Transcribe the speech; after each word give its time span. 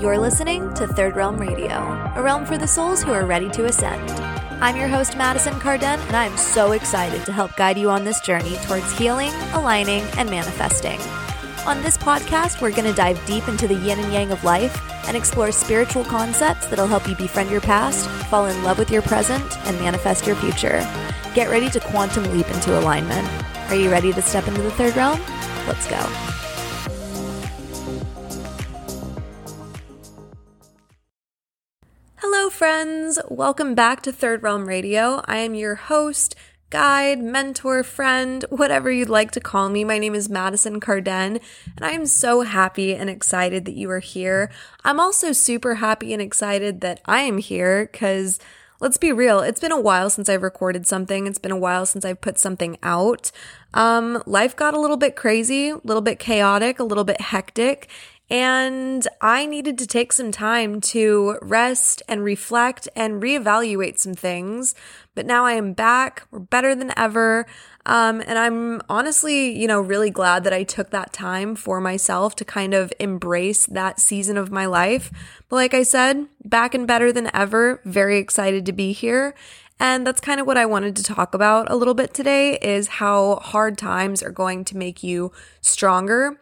You're 0.00 0.18
listening 0.18 0.72
to 0.74 0.86
Third 0.86 1.16
Realm 1.16 1.38
Radio, 1.38 1.74
a 2.14 2.22
realm 2.22 2.46
for 2.46 2.56
the 2.56 2.68
souls 2.68 3.02
who 3.02 3.10
are 3.10 3.26
ready 3.26 3.48
to 3.50 3.64
ascend. 3.64 4.08
I'm 4.62 4.76
your 4.76 4.86
host, 4.86 5.16
Madison 5.16 5.58
Carden, 5.58 5.98
and 5.98 6.14
I'm 6.14 6.36
so 6.36 6.70
excited 6.70 7.26
to 7.26 7.32
help 7.32 7.56
guide 7.56 7.76
you 7.76 7.90
on 7.90 8.04
this 8.04 8.20
journey 8.20 8.54
towards 8.62 8.96
healing, 8.96 9.32
aligning, 9.54 10.02
and 10.16 10.30
manifesting. 10.30 11.00
On 11.66 11.82
this 11.82 11.98
podcast, 11.98 12.60
we're 12.60 12.70
going 12.70 12.84
to 12.84 12.92
dive 12.92 13.20
deep 13.26 13.48
into 13.48 13.66
the 13.66 13.74
yin 13.74 13.98
and 13.98 14.12
yang 14.12 14.30
of 14.30 14.44
life 14.44 14.80
and 15.08 15.16
explore 15.16 15.50
spiritual 15.50 16.04
concepts 16.04 16.66
that'll 16.66 16.86
help 16.86 17.08
you 17.08 17.16
befriend 17.16 17.50
your 17.50 17.60
past, 17.60 18.08
fall 18.30 18.46
in 18.46 18.62
love 18.62 18.78
with 18.78 18.92
your 18.92 19.02
present, 19.02 19.58
and 19.66 19.80
manifest 19.80 20.28
your 20.28 20.36
future. 20.36 20.78
Get 21.34 21.50
ready 21.50 21.68
to 21.70 21.80
quantum 21.80 22.22
leap 22.30 22.48
into 22.50 22.78
alignment. 22.78 23.26
Are 23.68 23.74
you 23.74 23.90
ready 23.90 24.12
to 24.12 24.22
step 24.22 24.46
into 24.46 24.62
the 24.62 24.70
third 24.70 24.94
realm? 24.94 25.20
Let's 25.66 25.88
go. 25.90 26.37
Friends. 32.58 33.20
Welcome 33.28 33.76
back 33.76 34.02
to 34.02 34.10
Third 34.10 34.42
Realm 34.42 34.66
Radio. 34.66 35.22
I 35.26 35.36
am 35.36 35.54
your 35.54 35.76
host, 35.76 36.34
guide, 36.70 37.22
mentor, 37.22 37.84
friend, 37.84 38.44
whatever 38.50 38.90
you'd 38.90 39.08
like 39.08 39.30
to 39.30 39.40
call 39.40 39.68
me. 39.68 39.84
My 39.84 40.00
name 40.00 40.16
is 40.16 40.28
Madison 40.28 40.80
Carden, 40.80 41.38
and 41.76 41.84
I 41.84 41.92
am 41.92 42.04
so 42.04 42.40
happy 42.40 42.96
and 42.96 43.08
excited 43.08 43.64
that 43.66 43.76
you 43.76 43.88
are 43.90 44.00
here. 44.00 44.50
I'm 44.82 44.98
also 44.98 45.30
super 45.30 45.76
happy 45.76 46.12
and 46.12 46.20
excited 46.20 46.80
that 46.80 47.00
I 47.04 47.20
am 47.20 47.38
here 47.38 47.88
because 47.92 48.40
let's 48.80 48.96
be 48.96 49.12
real, 49.12 49.38
it's 49.38 49.60
been 49.60 49.70
a 49.70 49.80
while 49.80 50.10
since 50.10 50.28
I've 50.28 50.42
recorded 50.42 50.84
something. 50.84 51.28
It's 51.28 51.38
been 51.38 51.52
a 51.52 51.56
while 51.56 51.86
since 51.86 52.04
I've 52.04 52.20
put 52.20 52.40
something 52.40 52.76
out. 52.82 53.30
Um, 53.72 54.20
life 54.26 54.56
got 54.56 54.74
a 54.74 54.80
little 54.80 54.96
bit 54.96 55.14
crazy, 55.14 55.68
a 55.68 55.80
little 55.84 56.02
bit 56.02 56.18
chaotic, 56.18 56.80
a 56.80 56.84
little 56.84 57.04
bit 57.04 57.20
hectic. 57.20 57.88
And 58.30 59.08
I 59.22 59.46
needed 59.46 59.78
to 59.78 59.86
take 59.86 60.12
some 60.12 60.30
time 60.30 60.82
to 60.82 61.38
rest 61.40 62.02
and 62.08 62.22
reflect 62.22 62.86
and 62.94 63.22
reevaluate 63.22 63.98
some 63.98 64.14
things. 64.14 64.74
But 65.14 65.24
now 65.24 65.46
I 65.46 65.52
am 65.52 65.72
back. 65.72 66.26
We're 66.30 66.40
better 66.40 66.74
than 66.74 66.92
ever. 66.96 67.46
Um, 67.86 68.22
and 68.26 68.38
I'm 68.38 68.82
honestly, 68.90 69.58
you 69.58 69.66
know, 69.66 69.80
really 69.80 70.10
glad 70.10 70.44
that 70.44 70.52
I 70.52 70.62
took 70.62 70.90
that 70.90 71.14
time 71.14 71.56
for 71.56 71.80
myself 71.80 72.36
to 72.36 72.44
kind 72.44 72.74
of 72.74 72.92
embrace 73.00 73.64
that 73.64 73.98
season 73.98 74.36
of 74.36 74.52
my 74.52 74.66
life. 74.66 75.10
But 75.48 75.56
like 75.56 75.72
I 75.72 75.82
said, 75.82 76.26
back 76.44 76.74
and 76.74 76.86
better 76.86 77.12
than 77.12 77.34
ever. 77.34 77.80
Very 77.86 78.18
excited 78.18 78.66
to 78.66 78.72
be 78.72 78.92
here. 78.92 79.34
And 79.80 80.06
that's 80.06 80.20
kind 80.20 80.40
of 80.40 80.46
what 80.46 80.58
I 80.58 80.66
wanted 80.66 80.96
to 80.96 81.02
talk 81.02 81.34
about 81.34 81.70
a 81.70 81.76
little 81.76 81.94
bit 81.94 82.12
today 82.12 82.58
is 82.58 82.88
how 82.88 83.36
hard 83.36 83.78
times 83.78 84.22
are 84.22 84.30
going 84.30 84.64
to 84.66 84.76
make 84.76 85.02
you 85.02 85.32
stronger 85.62 86.38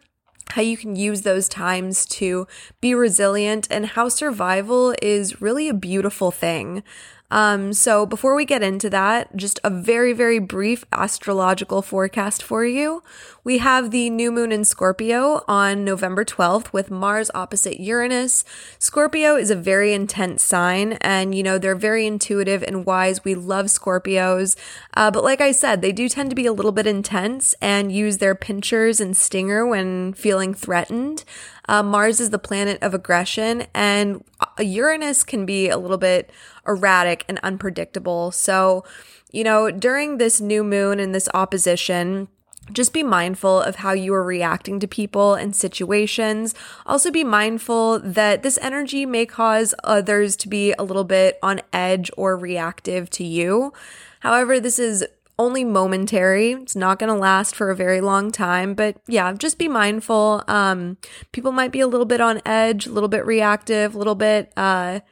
how 0.51 0.61
you 0.61 0.77
can 0.77 0.95
use 0.95 1.21
those 1.21 1.49
times 1.49 2.05
to 2.05 2.47
be 2.81 2.93
resilient 2.93 3.67
and 3.69 3.85
how 3.85 4.09
survival 4.09 4.95
is 5.01 5.41
really 5.41 5.69
a 5.69 5.73
beautiful 5.73 6.31
thing. 6.31 6.83
Um, 7.29 7.73
so 7.73 8.05
before 8.05 8.35
we 8.35 8.45
get 8.45 8.63
into 8.63 8.89
that, 8.89 9.35
just 9.35 9.59
a 9.63 9.69
very, 9.69 10.13
very 10.13 10.39
brief 10.39 10.85
astrological 10.93 11.81
forecast 11.81 12.41
for 12.41 12.63
you. 12.63 13.03
We 13.43 13.57
have 13.57 13.91
the 13.91 14.09
new 14.09 14.31
moon 14.31 14.51
in 14.51 14.63
Scorpio 14.63 15.43
on 15.47 15.83
November 15.83 16.23
12th 16.23 16.71
with 16.71 16.89
Mars 16.89 17.29
opposite 17.33 17.79
Uranus. 17.79 18.45
Scorpio 18.79 19.35
is 19.35 19.49
a 19.49 19.55
very 19.55 19.93
intense 19.93 20.41
sign 20.41 20.93
and, 21.01 21.35
you 21.35 21.43
know, 21.43 21.57
they're 21.57 21.75
very 21.75 22.05
intuitive 22.05 22.63
and 22.63 22.85
wise. 22.85 23.23
We 23.23 23.35
love 23.35 23.65
Scorpios. 23.67 24.55
Uh, 24.93 25.11
but 25.11 25.23
like 25.23 25.41
I 25.41 25.51
said, 25.51 25.81
they 25.81 25.91
do 25.91 26.07
tend 26.07 26.29
to 26.29 26.35
be 26.35 26.45
a 26.45 26.53
little 26.53 26.71
bit 26.71 26.87
intense 26.87 27.55
and 27.61 27.91
use 27.91 28.17
their 28.17 28.35
pinchers 28.35 29.01
and 29.01 29.15
stinger 29.15 29.65
when 29.65 30.13
feeling 30.13 30.53
threatened. 30.53 31.25
Uh, 31.67 31.83
Mars 31.83 32.19
is 32.19 32.29
the 32.29 32.39
planet 32.39 32.81
of 32.81 32.93
aggression, 32.93 33.65
and 33.73 34.23
Uranus 34.59 35.23
can 35.23 35.45
be 35.45 35.69
a 35.69 35.77
little 35.77 35.97
bit 35.97 36.31
erratic 36.67 37.25
and 37.27 37.39
unpredictable. 37.43 38.31
So, 38.31 38.85
you 39.31 39.43
know, 39.43 39.69
during 39.71 40.17
this 40.17 40.39
new 40.39 40.63
moon 40.63 40.99
and 40.99 41.13
this 41.13 41.27
opposition, 41.33 42.29
just 42.71 42.93
be 42.93 43.03
mindful 43.03 43.61
of 43.61 43.77
how 43.77 43.93
you 43.93 44.13
are 44.13 44.23
reacting 44.23 44.79
to 44.79 44.87
people 44.87 45.35
and 45.35 45.55
situations. 45.55 46.53
Also, 46.85 47.11
be 47.11 47.23
mindful 47.23 47.99
that 47.99 48.43
this 48.43 48.59
energy 48.61 49.05
may 49.05 49.25
cause 49.25 49.73
others 49.83 50.35
to 50.37 50.49
be 50.49 50.73
a 50.73 50.83
little 50.83 51.05
bit 51.05 51.39
on 51.41 51.61
edge 51.71 52.11
or 52.17 52.35
reactive 52.35 53.09
to 53.11 53.23
you. 53.23 53.73
However, 54.19 54.59
this 54.59 54.79
is 54.79 55.05
only 55.39 55.63
momentary. 55.63 56.53
It's 56.53 56.75
not 56.75 56.99
going 56.99 57.13
to 57.13 57.19
last 57.19 57.55
for 57.55 57.69
a 57.69 57.75
very 57.75 58.01
long 58.01 58.31
time, 58.31 58.73
but 58.73 58.97
yeah, 59.07 59.33
just 59.33 59.57
be 59.57 59.67
mindful. 59.67 60.43
Um, 60.47 60.97
people 61.31 61.51
might 61.51 61.71
be 61.71 61.79
a 61.79 61.87
little 61.87 62.05
bit 62.05 62.21
on 62.21 62.41
edge, 62.45 62.87
a 62.87 62.91
little 62.91 63.09
bit 63.09 63.25
reactive, 63.25 63.93
a 63.93 63.97
little 63.97 64.15
bit, 64.15 64.51
uh, 64.57 64.99
a 64.99 65.03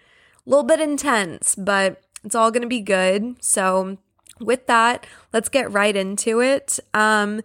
little 0.46 0.64
bit 0.64 0.80
intense, 0.80 1.56
but 1.56 2.02
it's 2.24 2.36
all 2.36 2.52
going 2.52 2.64
to 2.64 2.68
be 2.68 2.82
good. 2.82 3.36
So 3.44 3.98
with 4.40 4.68
that, 4.68 5.06
let's 5.32 5.50
get 5.50 5.72
right 5.72 5.96
into 5.96 6.42
it. 6.42 6.80
Um, 6.94 7.42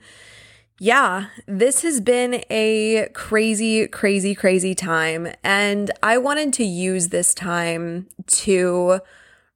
yeah, 0.78 1.26
this 1.46 1.82
has 1.82 2.00
been 2.00 2.42
a 2.48 3.10
crazy, 3.12 3.86
crazy, 3.86 4.34
crazy 4.34 4.74
time. 4.74 5.28
And 5.44 5.90
I 6.02 6.16
wanted 6.16 6.54
to 6.54 6.64
use 6.64 7.08
this 7.08 7.34
time 7.34 8.08
to 8.26 9.00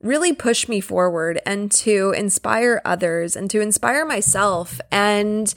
really 0.04 0.34
push 0.34 0.68
me 0.68 0.80
forward 0.80 1.40
and 1.46 1.72
to 1.72 2.12
inspire 2.16 2.80
others 2.84 3.34
and 3.34 3.50
to 3.50 3.60
inspire 3.60 4.04
myself 4.04 4.80
and 4.92 5.54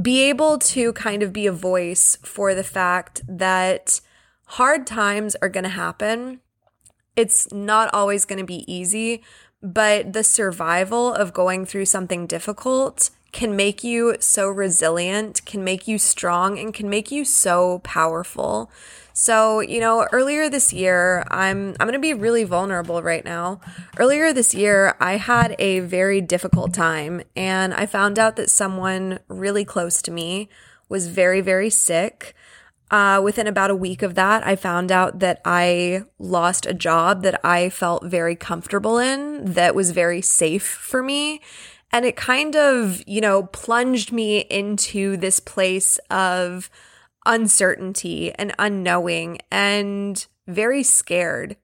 be 0.00 0.22
able 0.28 0.58
to 0.58 0.92
kind 0.92 1.22
of 1.22 1.32
be 1.32 1.46
a 1.46 1.52
voice 1.52 2.18
for 2.22 2.54
the 2.54 2.62
fact 2.62 3.22
that 3.26 4.00
hard 4.44 4.86
times 4.86 5.36
are 5.40 5.48
going 5.48 5.64
to 5.64 5.70
happen. 5.70 6.40
It's 7.16 7.50
not 7.50 7.92
always 7.94 8.26
going 8.26 8.38
to 8.38 8.44
be 8.44 8.70
easy, 8.72 9.22
but 9.62 10.12
the 10.12 10.22
survival 10.22 11.14
of 11.14 11.32
going 11.32 11.64
through 11.64 11.86
something 11.86 12.26
difficult 12.26 13.10
can 13.32 13.54
make 13.54 13.84
you 13.84 14.16
so 14.20 14.48
resilient, 14.48 15.44
can 15.44 15.62
make 15.62 15.86
you 15.86 15.98
strong, 15.98 16.58
and 16.58 16.72
can 16.72 16.88
make 16.88 17.10
you 17.10 17.24
so 17.24 17.80
powerful. 17.80 18.70
So, 19.18 19.60
you 19.60 19.80
know, 19.80 20.06
earlier 20.12 20.50
this 20.50 20.74
year, 20.74 21.24
I'm 21.30 21.70
I'm 21.80 21.86
going 21.86 21.92
to 21.94 21.98
be 21.98 22.12
really 22.12 22.44
vulnerable 22.44 23.02
right 23.02 23.24
now. 23.24 23.60
Earlier 23.96 24.34
this 24.34 24.52
year, 24.54 24.94
I 25.00 25.16
had 25.16 25.56
a 25.58 25.80
very 25.80 26.20
difficult 26.20 26.74
time 26.74 27.22
and 27.34 27.72
I 27.72 27.86
found 27.86 28.18
out 28.18 28.36
that 28.36 28.50
someone 28.50 29.20
really 29.28 29.64
close 29.64 30.02
to 30.02 30.10
me 30.10 30.50
was 30.90 31.08
very 31.08 31.40
very 31.40 31.70
sick. 31.70 32.34
Uh, 32.90 33.20
within 33.24 33.46
about 33.46 33.70
a 33.70 33.74
week 33.74 34.02
of 34.02 34.16
that, 34.16 34.46
I 34.46 34.54
found 34.54 34.92
out 34.92 35.18
that 35.20 35.40
I 35.46 36.04
lost 36.18 36.66
a 36.66 36.74
job 36.74 37.22
that 37.22 37.40
I 37.42 37.70
felt 37.70 38.04
very 38.04 38.36
comfortable 38.36 38.98
in, 38.98 39.54
that 39.54 39.74
was 39.74 39.90
very 39.90 40.20
safe 40.20 40.66
for 40.66 41.02
me. 41.02 41.40
And 41.96 42.04
it 42.04 42.14
kind 42.14 42.54
of, 42.56 43.02
you 43.06 43.22
know, 43.22 43.44
plunged 43.44 44.12
me 44.12 44.40
into 44.40 45.16
this 45.16 45.40
place 45.40 45.96
of 46.10 46.68
uncertainty 47.24 48.34
and 48.34 48.54
unknowing 48.58 49.38
and 49.50 50.26
very 50.46 50.82
scared. 50.82 51.56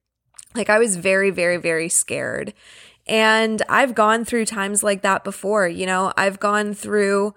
Like 0.54 0.70
I 0.70 0.78
was 0.78 0.96
very, 0.96 1.28
very, 1.28 1.58
very 1.58 1.90
scared. 1.90 2.54
And 3.06 3.60
I've 3.68 3.94
gone 3.94 4.24
through 4.24 4.46
times 4.46 4.82
like 4.82 5.02
that 5.02 5.22
before. 5.22 5.68
You 5.68 5.84
know, 5.84 6.14
I've 6.16 6.40
gone 6.40 6.72
through 6.72 7.34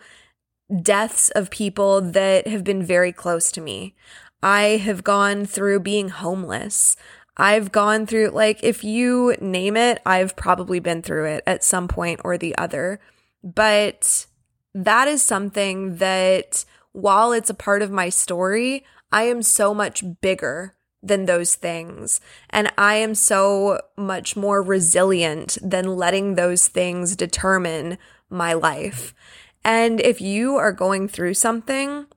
deaths 0.81 1.31
of 1.31 1.49
people 1.49 1.99
that 1.99 2.47
have 2.47 2.63
been 2.63 2.81
very 2.81 3.11
close 3.11 3.51
to 3.51 3.61
me. 3.61 3.93
I 4.41 4.77
have 4.77 5.03
gone 5.03 5.43
through 5.43 5.81
being 5.81 6.07
homeless. 6.07 6.95
I've 7.37 7.71
gone 7.71 8.05
through, 8.05 8.29
like, 8.29 8.63
if 8.63 8.83
you 8.83 9.35
name 9.41 9.75
it, 9.75 10.01
I've 10.05 10.35
probably 10.35 10.79
been 10.79 11.01
through 11.01 11.25
it 11.25 11.43
at 11.45 11.63
some 11.63 11.87
point 11.87 12.21
or 12.23 12.37
the 12.37 12.57
other. 12.57 12.99
But 13.43 14.25
that 14.73 15.07
is 15.07 15.21
something 15.21 15.97
that 15.97 16.65
while 16.93 17.31
it's 17.33 17.49
a 17.49 17.55
part 17.55 17.81
of 17.81 17.91
my 17.91 18.09
story, 18.09 18.85
I 19.11 19.23
am 19.23 19.43
so 19.43 19.73
much 19.73 20.03
bigger 20.21 20.75
than 21.03 21.25
those 21.25 21.55
things. 21.55 22.19
And 22.49 22.71
I 22.77 22.95
am 22.95 23.13
so 23.13 23.79
much 23.95 24.35
more 24.35 24.61
resilient 24.63 25.57
than 25.61 25.95
letting 25.97 26.35
those 26.35 26.67
things 26.67 27.15
determine 27.15 27.97
my 28.29 28.53
life. 28.53 29.13
And 29.63 29.99
if 29.99 30.21
you 30.21 30.55
are 30.55 30.71
going 30.71 31.07
through 31.07 31.35
something, 31.35 32.07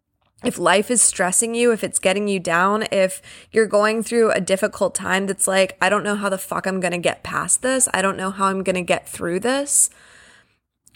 if 0.44 0.58
life 0.58 0.90
is 0.90 1.02
stressing 1.02 1.54
you, 1.54 1.72
if 1.72 1.82
it's 1.82 1.98
getting 1.98 2.28
you 2.28 2.38
down, 2.38 2.84
if 2.92 3.20
you're 3.50 3.66
going 3.66 4.02
through 4.02 4.30
a 4.30 4.40
difficult 4.40 4.94
time 4.94 5.26
that's 5.26 5.48
like, 5.48 5.76
I 5.80 5.88
don't 5.88 6.04
know 6.04 6.14
how 6.14 6.28
the 6.28 6.38
fuck 6.38 6.66
I'm 6.66 6.80
to 6.92 6.98
get 6.98 7.24
past 7.24 7.62
this. 7.62 7.88
I 7.92 8.02
don't 8.02 8.16
know 8.16 8.30
how 8.30 8.46
I'm 8.46 8.62
to 8.76 8.82
get 8.82 9.08
through 9.08 9.40
this. 9.40 9.90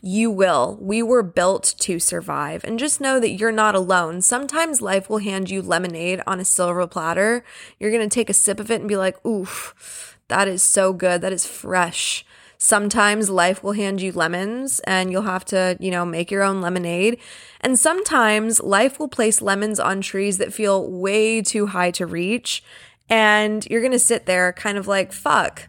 You 0.00 0.30
will. 0.30 0.78
We 0.80 1.02
were 1.02 1.22
built 1.22 1.74
to 1.80 1.98
survive. 1.98 2.62
And 2.64 2.78
just 2.78 3.00
know 3.00 3.18
that 3.18 3.30
you're 3.30 3.52
not 3.52 3.74
alone. 3.74 4.20
Sometimes 4.20 4.80
life 4.80 5.10
will 5.10 5.18
hand 5.18 5.50
you 5.50 5.60
lemonade 5.60 6.22
on 6.26 6.40
a 6.40 6.44
silver 6.44 6.86
platter. 6.86 7.44
You're 7.78 7.92
to 8.08 8.14
take 8.14 8.30
a 8.30 8.34
sip 8.34 8.60
of 8.60 8.70
it 8.70 8.80
and 8.80 8.88
be 8.88 8.96
like, 8.96 9.24
oof, 9.26 10.18
that 10.28 10.46
is 10.48 10.62
so 10.62 10.92
good. 10.92 11.20
That 11.20 11.32
is 11.32 11.46
fresh. 11.46 12.24
Sometimes 12.64 13.28
life 13.28 13.64
will 13.64 13.72
hand 13.72 14.00
you 14.00 14.12
lemons 14.12 14.78
and 14.84 15.10
you'll 15.10 15.22
have 15.22 15.44
to, 15.46 15.76
you 15.80 15.90
know, 15.90 16.04
make 16.04 16.30
your 16.30 16.44
own 16.44 16.60
lemonade. 16.60 17.18
And 17.60 17.76
sometimes 17.76 18.62
life 18.62 19.00
will 19.00 19.08
place 19.08 19.42
lemons 19.42 19.80
on 19.80 20.00
trees 20.00 20.38
that 20.38 20.52
feel 20.52 20.88
way 20.88 21.42
too 21.42 21.66
high 21.66 21.90
to 21.90 22.06
reach. 22.06 22.62
And 23.08 23.66
you're 23.68 23.80
going 23.80 23.90
to 23.90 23.98
sit 23.98 24.26
there 24.26 24.52
kind 24.52 24.78
of 24.78 24.86
like, 24.86 25.12
fuck, 25.12 25.68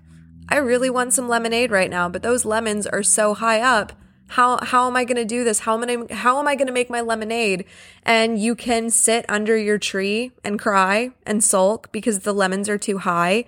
I 0.50 0.58
really 0.58 0.92
want 0.92 1.14
some 1.14 1.28
lemonade 1.28 1.72
right 1.72 1.90
now, 1.90 2.10
but 2.10 2.22
those 2.22 2.46
lemons 2.46 2.86
are 2.86 3.02
so 3.02 3.34
high 3.34 3.60
up. 3.60 3.94
How, 4.28 4.60
how 4.62 4.86
am 4.86 4.96
I 4.96 5.04
going 5.04 5.18
to 5.18 5.26
do 5.26 5.44
this? 5.44 5.62
How 5.62 5.82
am 5.82 5.90
I, 5.90 6.14
how 6.14 6.40
am 6.40 6.48
I 6.48 6.54
going 6.54 6.68
to 6.68 6.74
make 6.74 6.92
my 6.92 7.02
lemonade? 7.02 7.66
And 8.04 8.38
you 8.38 8.54
can 8.54 8.92
sit 8.92 9.26
under 9.28 9.58
your 9.58 9.80
tree 9.80 10.32
and 10.44 10.60
cry 10.60 11.10
and 11.26 11.44
sulk 11.44 11.92
because 11.92 12.20
the 12.20 12.36
lemons 12.36 12.70
are 12.70 12.78
too 12.78 13.00
high. 13.00 13.46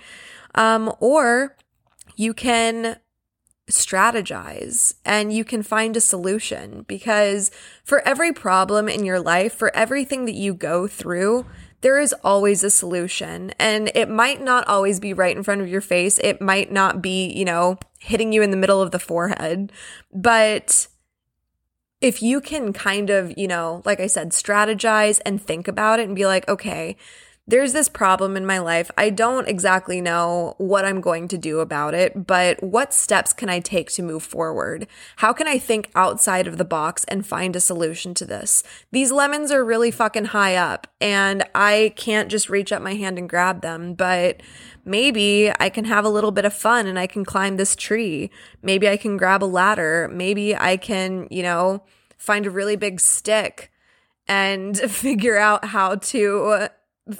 Um, 0.56 0.92
or 1.00 1.56
you 2.16 2.34
can 2.34 2.98
strategize 3.70 4.94
and 5.04 5.34
you 5.34 5.44
can 5.44 5.64
find 5.64 5.98
a 5.98 6.02
solution 6.02 6.84
because 6.88 7.50
for 7.84 8.08
every 8.08 8.32
problem 8.32 8.88
in 8.88 9.06
your 9.06 9.20
life, 9.20 9.54
for 9.54 9.76
everything 9.76 10.26
that 10.26 10.36
you 10.36 10.54
go 10.54 10.88
through, 10.88 11.46
there 11.82 12.00
is 12.00 12.14
always 12.24 12.64
a 12.64 12.70
solution. 12.70 13.52
And 13.60 13.92
it 13.96 14.10
might 14.10 14.42
not 14.42 14.68
always 14.68 15.00
be 15.00 15.14
right 15.14 15.36
in 15.36 15.44
front 15.44 15.62
of 15.62 15.68
your 15.68 15.82
face. 15.82 16.20
It 16.20 16.42
might 16.42 16.72
not 16.72 17.02
be, 17.02 17.32
you 17.32 17.46
know, 17.46 17.78
hitting 18.00 18.34
you 18.34 18.42
in 18.42 18.52
the 18.52 18.58
middle 18.58 18.82
of 18.82 18.92
the 18.92 19.00
forehead. 19.00 19.72
But 20.14 20.88
if 22.02 22.22
you 22.22 22.42
can 22.42 22.74
kind 22.74 23.10
of, 23.10 23.36
you 23.38 23.48
know, 23.48 23.82
like 23.86 24.00
I 24.00 24.08
said, 24.08 24.30
strategize 24.32 25.20
and 25.26 25.42
think 25.42 25.68
about 25.68 26.00
it 26.00 26.08
and 26.08 26.16
be 26.16 26.26
like, 26.26 26.48
okay, 26.48 26.98
there's 27.48 27.74
this 27.74 27.90
problem 27.90 28.36
in 28.36 28.46
my 28.46 28.58
life. 28.58 28.90
I 28.98 29.12
don't 29.12 29.48
exactly 29.48 30.02
know 30.02 30.56
what 30.58 30.84
I'm 30.84 31.00
going 31.00 31.28
to 31.28 31.38
do 31.38 31.60
about 31.60 31.94
it, 31.94 32.26
but 32.26 32.62
what 32.64 32.92
steps 32.92 33.34
can 33.34 33.50
I 33.50 33.60
take 33.60 33.92
to 33.92 34.04
move 34.04 34.24
forward? 34.24 34.88
How 35.18 35.32
can 35.32 35.48
I 35.48 35.60
think 35.60 35.92
outside 35.94 36.48
of 36.48 36.58
the 36.58 36.66
box 36.66 37.04
and 37.08 37.26
find 37.26 37.56
a 37.56 37.60
solution 37.60 38.16
to 38.16 38.26
this? 38.26 38.64
These 38.92 39.12
lemons 39.12 39.52
are 39.52 39.64
really 39.64 39.92
fucking 39.92 40.26
high 40.26 40.56
up 40.56 40.88
and 41.00 41.44
I 41.54 41.94
can't 41.96 42.32
just 42.32 42.50
reach 42.50 42.72
up 42.72 42.82
my 42.82 42.96
hand 42.96 43.20
and 43.20 43.30
grab 43.30 43.62
them, 43.62 43.94
but 43.94 44.42
maybe 44.84 45.52
I 45.60 45.70
can 45.70 45.86
have 45.86 46.04
a 46.04 46.10
little 46.10 46.32
bit 46.32 46.46
of 46.46 46.54
fun 46.54 46.88
and 46.88 46.98
I 46.98 47.06
can 47.06 47.24
climb 47.24 47.58
this 47.58 47.76
tree. 47.76 48.32
Maybe 48.64 48.90
I 48.90 48.98
can 48.98 49.18
grab 49.18 49.44
a 49.44 49.46
ladder. 49.46 50.10
Maybe 50.12 50.56
I 50.56 50.78
can, 50.78 51.28
you 51.30 51.44
know, 51.44 51.84
find 52.18 52.48
a 52.48 52.52
really 52.52 52.76
big 52.76 53.00
stick 53.00 53.72
and 54.28 54.76
figure 54.90 55.38
out 55.38 55.66
how 55.66 55.96
to 55.96 56.70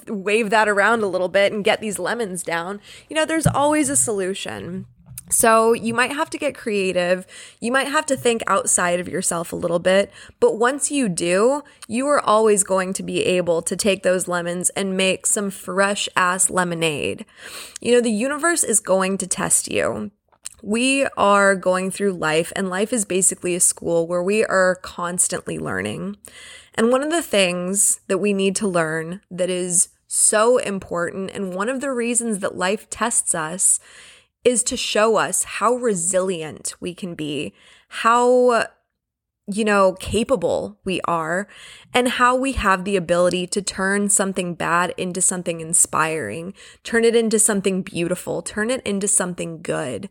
wave 0.08 0.50
that 0.50 0.68
around 0.68 1.02
a 1.02 1.06
little 1.06 1.28
bit 1.28 1.52
and 1.52 1.64
get 1.64 1.80
these 1.80 1.98
lemons 1.98 2.42
down. 2.42 2.80
You 3.08 3.16
know, 3.16 3.24
there's 3.24 3.46
always 3.46 3.88
a 3.88 3.96
solution. 3.96 4.86
So 5.28 5.72
you 5.72 5.92
might 5.92 6.12
have 6.12 6.30
to 6.30 6.38
get 6.38 6.54
creative. 6.54 7.26
You 7.60 7.72
might 7.72 7.88
have 7.88 8.06
to 8.06 8.16
think 8.16 8.42
outside 8.46 9.00
of 9.00 9.08
yourself 9.08 9.52
a 9.52 9.56
little 9.56 9.80
bit. 9.80 10.12
But 10.38 10.56
once 10.56 10.90
you 10.90 11.08
do, 11.08 11.62
you 11.88 12.06
are 12.06 12.20
always 12.20 12.62
going 12.62 12.92
to 12.94 13.02
be 13.02 13.24
able 13.24 13.60
to 13.62 13.76
take 13.76 14.02
those 14.02 14.28
lemons 14.28 14.70
and 14.70 14.96
make 14.96 15.26
some 15.26 15.50
fresh 15.50 16.08
ass 16.14 16.48
lemonade. 16.48 17.24
You 17.80 17.92
know, 17.92 18.00
the 18.00 18.10
universe 18.10 18.62
is 18.62 18.78
going 18.78 19.18
to 19.18 19.26
test 19.26 19.68
you. 19.68 20.12
We 20.62 21.06
are 21.16 21.54
going 21.54 21.90
through 21.90 22.12
life 22.12 22.52
and 22.56 22.70
life 22.70 22.92
is 22.92 23.04
basically 23.04 23.54
a 23.54 23.60
school 23.60 24.06
where 24.06 24.22
we 24.22 24.44
are 24.44 24.76
constantly 24.76 25.58
learning. 25.58 26.16
And 26.76 26.90
one 26.90 27.02
of 27.02 27.10
the 27.10 27.22
things 27.22 28.00
that 28.06 28.18
we 28.18 28.32
need 28.32 28.54
to 28.56 28.68
learn 28.68 29.22
that 29.30 29.50
is 29.50 29.88
so 30.06 30.58
important, 30.58 31.30
and 31.30 31.54
one 31.54 31.68
of 31.68 31.80
the 31.80 31.90
reasons 31.90 32.38
that 32.40 32.56
life 32.56 32.88
tests 32.90 33.34
us 33.34 33.80
is 34.44 34.62
to 34.64 34.76
show 34.76 35.16
us 35.16 35.42
how 35.44 35.74
resilient 35.74 36.74
we 36.78 36.94
can 36.94 37.14
be, 37.14 37.52
how 37.88 38.66
you 39.48 39.64
know, 39.64 39.92
capable 39.94 40.76
we 40.84 41.00
are, 41.02 41.46
and 41.94 42.08
how 42.08 42.34
we 42.34 42.52
have 42.52 42.84
the 42.84 42.96
ability 42.96 43.46
to 43.46 43.62
turn 43.62 44.08
something 44.08 44.54
bad 44.54 44.92
into 44.96 45.20
something 45.20 45.60
inspiring, 45.60 46.52
turn 46.82 47.04
it 47.04 47.14
into 47.14 47.38
something 47.38 47.82
beautiful, 47.82 48.42
turn 48.42 48.70
it 48.70 48.82
into 48.84 49.06
something 49.06 49.62
good. 49.62 50.08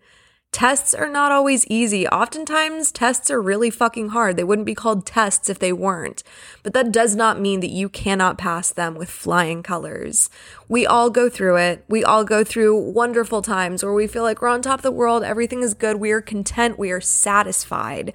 Tests 0.55 0.93
are 0.93 1.09
not 1.09 1.33
always 1.33 1.67
easy. 1.67 2.07
Oftentimes, 2.07 2.89
tests 2.89 3.29
are 3.29 3.41
really 3.41 3.69
fucking 3.69 4.07
hard. 4.11 4.37
They 4.37 4.43
wouldn't 4.45 4.65
be 4.65 4.73
called 4.73 5.05
tests 5.05 5.49
if 5.49 5.59
they 5.59 5.73
weren't. 5.73 6.23
But 6.63 6.73
that 6.73 6.93
does 6.93 7.13
not 7.13 7.41
mean 7.41 7.59
that 7.59 7.71
you 7.71 7.89
cannot 7.89 8.37
pass 8.37 8.71
them 8.71 8.95
with 8.95 9.09
flying 9.09 9.63
colors. 9.63 10.29
We 10.69 10.85
all 10.85 11.09
go 11.09 11.27
through 11.27 11.57
it. 11.57 11.83
We 11.89 12.05
all 12.05 12.23
go 12.23 12.45
through 12.45 12.91
wonderful 12.91 13.41
times 13.41 13.83
where 13.83 13.93
we 13.93 14.07
feel 14.07 14.23
like 14.23 14.41
we're 14.41 14.47
on 14.47 14.61
top 14.61 14.79
of 14.79 14.83
the 14.83 14.91
world, 14.91 15.23
everything 15.23 15.61
is 15.61 15.73
good, 15.73 15.97
we 15.97 16.11
are 16.11 16.21
content, 16.21 16.79
we 16.79 16.89
are 16.89 17.01
satisfied. 17.01 18.13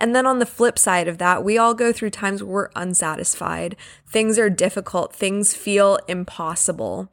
And 0.00 0.16
then 0.16 0.26
on 0.26 0.40
the 0.40 0.46
flip 0.46 0.80
side 0.80 1.06
of 1.06 1.18
that, 1.18 1.44
we 1.44 1.58
all 1.58 1.74
go 1.74 1.92
through 1.92 2.10
times 2.10 2.42
where 2.42 2.52
we're 2.52 2.70
unsatisfied. 2.74 3.76
Things 4.04 4.36
are 4.36 4.50
difficult, 4.50 5.14
things 5.14 5.54
feel 5.54 6.00
impossible. 6.08 7.08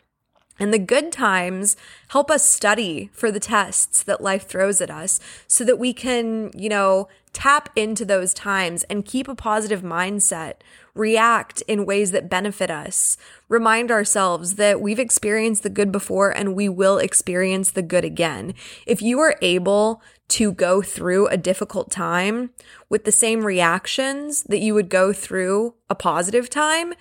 And 0.59 0.73
the 0.73 0.79
good 0.79 1.11
times 1.11 1.77
help 2.09 2.29
us 2.29 2.45
study 2.45 3.09
for 3.13 3.31
the 3.31 3.39
tests 3.39 4.03
that 4.03 4.21
life 4.21 4.45
throws 4.47 4.81
at 4.81 4.91
us 4.91 5.19
so 5.47 5.63
that 5.63 5.79
we 5.79 5.93
can, 5.93 6.51
you 6.53 6.67
know, 6.67 7.07
tap 7.31 7.69
into 7.75 8.03
those 8.03 8.33
times 8.33 8.83
and 8.85 9.05
keep 9.05 9.27
a 9.27 9.35
positive 9.35 9.81
mindset, 9.81 10.55
react 10.93 11.61
in 11.61 11.85
ways 11.85 12.11
that 12.11 12.29
benefit 12.29 12.69
us, 12.69 13.17
remind 13.47 13.91
ourselves 13.91 14.55
that 14.55 14.81
we've 14.81 14.99
experienced 14.99 15.63
the 15.63 15.69
good 15.69 15.91
before 15.91 16.31
and 16.31 16.55
we 16.55 16.67
will 16.67 16.97
experience 16.97 17.71
the 17.71 17.81
good 17.81 18.03
again. 18.03 18.53
If 18.85 19.01
you 19.01 19.19
are 19.19 19.37
able 19.41 20.01
to 20.29 20.51
go 20.51 20.81
through 20.81 21.27
a 21.27 21.37
difficult 21.37 21.89
time 21.89 22.51
with 22.89 23.03
the 23.03 23.11
same 23.11 23.45
reactions 23.45 24.43
that 24.43 24.59
you 24.59 24.73
would 24.73 24.89
go 24.89 25.13
through 25.13 25.75
a 25.89 25.95
positive 25.95 26.49
time, 26.49 26.93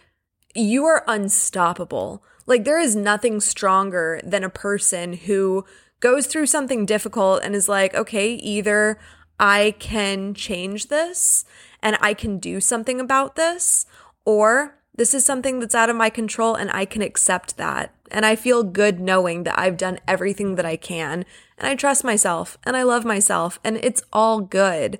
you 0.54 0.84
are 0.84 1.04
unstoppable. 1.06 2.22
Like, 2.48 2.64
there 2.64 2.80
is 2.80 2.96
nothing 2.96 3.40
stronger 3.40 4.22
than 4.24 4.42
a 4.42 4.48
person 4.48 5.12
who 5.12 5.66
goes 6.00 6.26
through 6.26 6.46
something 6.46 6.86
difficult 6.86 7.42
and 7.44 7.54
is 7.54 7.68
like, 7.68 7.94
okay, 7.94 8.34
either 8.36 8.98
I 9.38 9.74
can 9.78 10.32
change 10.32 10.86
this 10.86 11.44
and 11.82 11.98
I 12.00 12.14
can 12.14 12.38
do 12.38 12.58
something 12.62 13.00
about 13.00 13.36
this, 13.36 13.84
or 14.24 14.78
this 14.94 15.12
is 15.12 15.26
something 15.26 15.60
that's 15.60 15.74
out 15.74 15.90
of 15.90 15.96
my 15.96 16.08
control 16.08 16.54
and 16.54 16.70
I 16.70 16.86
can 16.86 17.02
accept 17.02 17.58
that. 17.58 17.94
And 18.10 18.24
I 18.24 18.34
feel 18.34 18.62
good 18.62 18.98
knowing 18.98 19.42
that 19.44 19.58
I've 19.58 19.76
done 19.76 20.00
everything 20.08 20.54
that 20.54 20.64
I 20.64 20.76
can 20.76 21.26
and 21.58 21.68
I 21.68 21.74
trust 21.74 22.02
myself 22.02 22.56
and 22.64 22.78
I 22.78 22.82
love 22.82 23.04
myself 23.04 23.60
and 23.62 23.76
it's 23.76 24.02
all 24.10 24.40
good. 24.40 24.98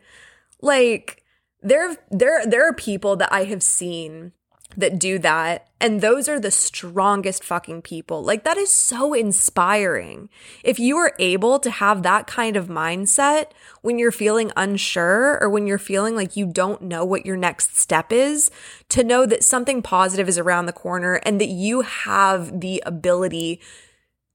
Like, 0.61 1.25
there, 1.63 1.97
there, 2.11 2.45
there 2.45 2.69
are 2.69 2.75
people 2.75 3.17
that 3.17 3.33
I 3.33 3.45
have 3.45 3.63
seen 3.63 4.33
that 4.77 4.99
do 4.99 5.19
that. 5.19 5.69
And 5.81 6.01
those 6.01 6.29
are 6.29 6.41
the 6.41 6.51
strongest 6.51 7.43
fucking 7.43 7.83
people. 7.83 8.23
Like, 8.23 8.45
that 8.45 8.57
is 8.57 8.73
so 8.73 9.15
inspiring. 9.15 10.29
If 10.63 10.79
you 10.79 10.97
are 10.99 11.15
able 11.19 11.59
to 11.61 11.71
have 11.71 12.03
that 12.03 12.27
kind 12.27 12.57
of 12.57 12.69
mindset 12.69 13.53
when 13.83 13.99
you're 13.99 14.13
feeling 14.13 14.53
unsure 14.57 15.39
or 15.41 15.49
when 15.49 15.67
you're 15.67 15.79
feeling 15.79 16.17
like 16.17 16.37
you 16.37 16.47
don't 16.47 16.83
know 16.83 17.05
what 17.05 17.25
your 17.25 17.37
next 17.37 17.77
step 17.77 18.13
is, 18.13 18.51
to 18.91 19.05
know 19.05 19.25
that 19.27 19.45
something 19.45 19.83
positive 19.83 20.29
is 20.29 20.39
around 20.39 20.67
the 20.67 20.73
corner 20.73 21.15
and 21.25 21.41
that 21.41 21.49
you 21.49 21.83
have 21.83 22.61
the 22.61 22.83
ability 22.85 23.61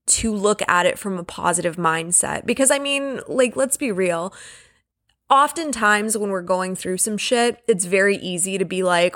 to 0.06 0.34
look 0.34 0.62
at 0.68 0.86
it 0.86 0.98
from 1.00 1.18
a 1.18 1.24
positive 1.24 1.76
mindset. 1.76 2.46
Because, 2.46 2.72
I 2.72 2.80
mean, 2.80 3.22
like, 3.28 3.56
let's 3.56 3.78
be 3.78 3.92
real 3.92 4.34
oftentimes 5.30 6.16
when 6.16 6.30
we're 6.30 6.42
going 6.42 6.76
through 6.76 6.98
some 6.98 7.18
shit, 7.18 7.64
it's 7.68 7.86
very 7.86 8.18
easy 8.18 8.58
to 8.58 8.66
be 8.66 8.84
like, 8.84 9.16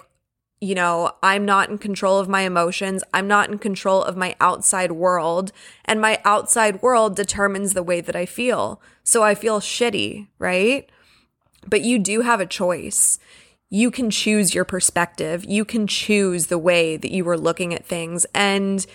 you 0.60 0.74
know, 0.74 1.12
I'm 1.22 1.46
not 1.46 1.70
in 1.70 1.78
control 1.78 2.18
of 2.18 2.28
my 2.28 2.42
emotions. 2.42 3.04
I'm 3.14 3.28
not 3.28 3.50
in 3.50 3.60
control 3.60 4.04
of 4.04 4.18
my 4.18 4.36
outside 4.40 4.92
world. 4.92 5.52
And 5.86 6.02
my 6.02 6.20
outside 6.26 6.82
world 6.82 7.16
determines 7.16 7.74
the 7.74 7.84
way 7.84 8.02
that 8.02 8.16
I 8.16 8.26
feel. 8.26 8.82
So 9.04 9.24
I 9.24 9.36
feel 9.36 9.60
shitty, 9.60 10.28
right? 10.40 10.90
But 11.68 11.82
you 11.82 12.00
do 12.00 12.22
have 12.22 12.40
a 12.40 12.46
choice. 12.46 13.20
You 13.70 13.92
can 13.92 14.10
choose 14.10 14.56
your 14.56 14.66
perspective. 14.66 15.46
You 15.46 15.64
can 15.64 15.86
choose 15.86 16.48
the 16.48 16.58
way 16.58 16.98
that 16.98 17.12
you 17.12 17.24
were 17.24 17.38
looking 17.38 17.74
at 17.74 17.86
things. 17.86 18.26
And, 18.34 18.86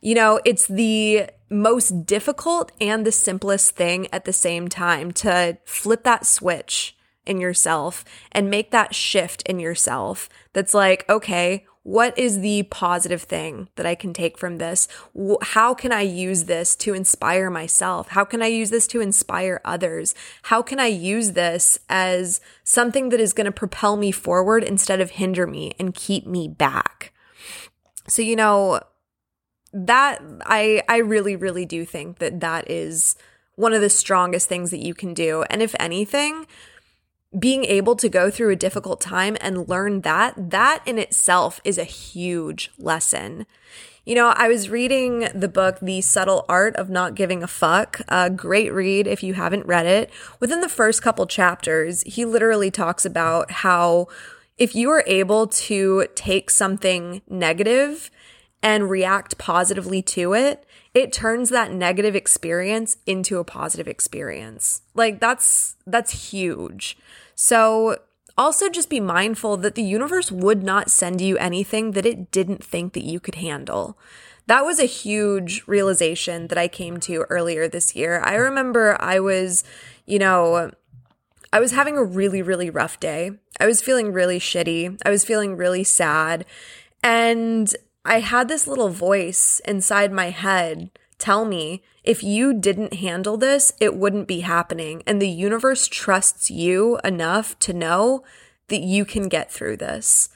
you 0.00 0.14
know, 0.14 0.40
it's 0.44 0.66
the 0.66 1.30
most 1.48 2.06
difficult 2.06 2.70
and 2.80 3.04
the 3.04 3.12
simplest 3.12 3.74
thing 3.74 4.06
at 4.12 4.26
the 4.26 4.32
same 4.32 4.68
time 4.68 5.10
to 5.10 5.58
flip 5.64 6.04
that 6.04 6.24
switch 6.24 6.96
in 7.30 7.40
yourself 7.40 8.04
and 8.32 8.50
make 8.50 8.70
that 8.72 8.94
shift 8.94 9.42
in 9.42 9.60
yourself 9.60 10.28
that's 10.52 10.74
like, 10.74 11.08
okay, 11.08 11.64
what 11.82 12.16
is 12.18 12.40
the 12.40 12.64
positive 12.64 13.22
thing 13.22 13.68
that 13.76 13.86
I 13.86 13.94
can 13.94 14.12
take 14.12 14.36
from 14.36 14.58
this? 14.58 14.86
How 15.42 15.72
can 15.72 15.92
I 15.92 16.02
use 16.02 16.44
this 16.44 16.76
to 16.76 16.92
inspire 16.92 17.48
myself? 17.48 18.08
How 18.08 18.24
can 18.24 18.42
I 18.42 18.48
use 18.48 18.68
this 18.68 18.86
to 18.88 19.00
inspire 19.00 19.62
others? 19.64 20.14
How 20.44 20.60
can 20.60 20.78
I 20.78 20.88
use 20.88 21.32
this 21.32 21.78
as 21.88 22.40
something 22.64 23.08
that 23.08 23.20
is 23.20 23.32
going 23.32 23.46
to 23.46 23.52
propel 23.52 23.96
me 23.96 24.10
forward 24.10 24.62
instead 24.62 25.00
of 25.00 25.12
hinder 25.12 25.46
me 25.46 25.72
and 25.78 25.94
keep 25.94 26.26
me 26.26 26.48
back? 26.48 27.14
So, 28.08 28.20
you 28.20 28.36
know, 28.36 28.80
that 29.72 30.20
I 30.44 30.82
I 30.88 30.98
really 30.98 31.36
really 31.36 31.64
do 31.64 31.84
think 31.84 32.18
that 32.18 32.40
that 32.40 32.68
is 32.68 33.14
one 33.54 33.72
of 33.72 33.80
the 33.80 33.90
strongest 33.90 34.48
things 34.48 34.70
that 34.70 34.84
you 34.84 34.94
can 34.94 35.14
do. 35.14 35.44
And 35.50 35.62
if 35.62 35.74
anything, 35.78 36.46
being 37.38 37.64
able 37.64 37.94
to 37.96 38.08
go 38.08 38.30
through 38.30 38.50
a 38.50 38.56
difficult 38.56 39.00
time 39.00 39.36
and 39.40 39.68
learn 39.68 40.00
that, 40.00 40.50
that 40.50 40.82
in 40.84 40.98
itself 40.98 41.60
is 41.64 41.78
a 41.78 41.84
huge 41.84 42.70
lesson. 42.78 43.46
You 44.04 44.14
know, 44.16 44.28
I 44.28 44.48
was 44.48 44.70
reading 44.70 45.28
the 45.34 45.48
book, 45.48 45.78
The 45.80 46.00
Subtle 46.00 46.44
Art 46.48 46.74
of 46.76 46.90
Not 46.90 47.14
Giving 47.14 47.42
a 47.42 47.46
Fuck. 47.46 48.00
A 48.08 48.30
great 48.30 48.72
read 48.72 49.06
if 49.06 49.22
you 49.22 49.34
haven't 49.34 49.66
read 49.66 49.86
it. 49.86 50.10
Within 50.40 50.60
the 50.60 50.68
first 50.68 51.02
couple 51.02 51.26
chapters, 51.26 52.02
he 52.02 52.24
literally 52.24 52.70
talks 52.70 53.04
about 53.04 53.50
how 53.50 54.08
if 54.58 54.74
you 54.74 54.90
are 54.90 55.04
able 55.06 55.46
to 55.46 56.06
take 56.14 56.50
something 56.50 57.22
negative 57.28 58.10
and 58.62 58.90
react 58.90 59.38
positively 59.38 60.02
to 60.02 60.34
it, 60.34 60.66
it 60.94 61.12
turns 61.12 61.50
that 61.50 61.72
negative 61.72 62.16
experience 62.16 62.96
into 63.06 63.38
a 63.38 63.44
positive 63.44 63.86
experience. 63.86 64.82
Like 64.94 65.20
that's 65.20 65.76
that's 65.86 66.30
huge. 66.30 66.98
So 67.34 67.98
also 68.36 68.68
just 68.68 68.90
be 68.90 69.00
mindful 69.00 69.56
that 69.58 69.74
the 69.74 69.82
universe 69.82 70.32
would 70.32 70.62
not 70.62 70.90
send 70.90 71.20
you 71.20 71.36
anything 71.38 71.92
that 71.92 72.06
it 72.06 72.30
didn't 72.30 72.64
think 72.64 72.92
that 72.94 73.04
you 73.04 73.20
could 73.20 73.36
handle. 73.36 73.98
That 74.46 74.64
was 74.64 74.80
a 74.80 74.84
huge 74.84 75.62
realization 75.66 76.48
that 76.48 76.58
I 76.58 76.66
came 76.66 76.98
to 77.00 77.22
earlier 77.30 77.68
this 77.68 77.94
year. 77.94 78.20
I 78.24 78.34
remember 78.34 78.96
I 79.00 79.20
was, 79.20 79.62
you 80.06 80.18
know, 80.18 80.72
I 81.52 81.60
was 81.60 81.72
having 81.72 81.96
a 81.96 82.04
really, 82.04 82.42
really 82.42 82.70
rough 82.70 82.98
day. 82.98 83.32
I 83.60 83.66
was 83.66 83.82
feeling 83.82 84.12
really 84.12 84.40
shitty. 84.40 84.98
I 85.04 85.10
was 85.10 85.24
feeling 85.24 85.56
really 85.56 85.84
sad. 85.84 86.46
And 87.02 87.72
I 88.04 88.20
had 88.20 88.48
this 88.48 88.66
little 88.66 88.88
voice 88.88 89.60
inside 89.66 90.12
my 90.12 90.30
head 90.30 90.90
tell 91.18 91.44
me 91.44 91.82
if 92.02 92.22
you 92.22 92.54
didn't 92.54 92.94
handle 92.94 93.36
this, 93.36 93.72
it 93.78 93.94
wouldn't 93.94 94.26
be 94.26 94.40
happening. 94.40 95.02
And 95.06 95.20
the 95.20 95.28
universe 95.28 95.86
trusts 95.86 96.50
you 96.50 96.98
enough 97.04 97.58
to 97.60 97.74
know 97.74 98.24
that 98.68 98.80
you 98.80 99.04
can 99.04 99.28
get 99.28 99.52
through 99.52 99.76
this. 99.76 100.30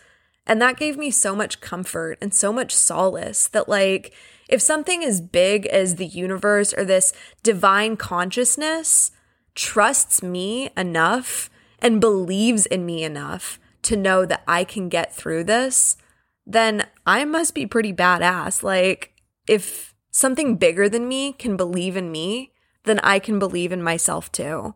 And 0.47 0.61
that 0.61 0.77
gave 0.77 0.99
me 0.99 1.11
so 1.11 1.35
much 1.35 1.63
comfort 1.63 2.19
and 2.21 2.35
so 2.35 2.53
much 2.53 2.75
solace 2.75 3.49
that, 3.49 3.67
like, 3.67 4.13
if 4.47 4.61
something 4.61 5.03
as 5.03 5.23
big 5.23 5.65
as 5.67 5.95
the 5.95 6.07
universe 6.07 6.75
or 6.75 6.85
this 6.85 7.15
divine 7.43 7.97
consciousness 7.97 9.11
trusts 9.55 10.23
me 10.23 10.69
enough 10.77 11.49
and 11.79 12.01
believes 12.01 12.67
in 12.67 12.85
me 12.85 13.05
enough 13.05 13.59
to 13.83 13.97
know 13.97 14.27
that 14.27 14.43
I 14.47 14.65
can 14.65 14.91
get 14.91 15.15
through 15.15 15.45
this, 15.45 15.97
then 16.47 16.87
I 17.07 17.25
must 17.25 17.55
be 17.55 17.67
pretty 17.67 17.93
badass. 17.93 18.63
Like, 18.63 19.15
if 19.49 19.95
something 20.11 20.57
bigger 20.57 20.89
than 20.89 21.09
me 21.09 21.33
can 21.33 21.57
believe 21.57 21.97
in 21.97 22.11
me, 22.13 22.53
then 22.85 23.01
I 23.01 23.19
can 23.19 23.39
believe 23.39 23.73
in 23.73 23.83
myself 23.83 24.31
too. 24.31 24.75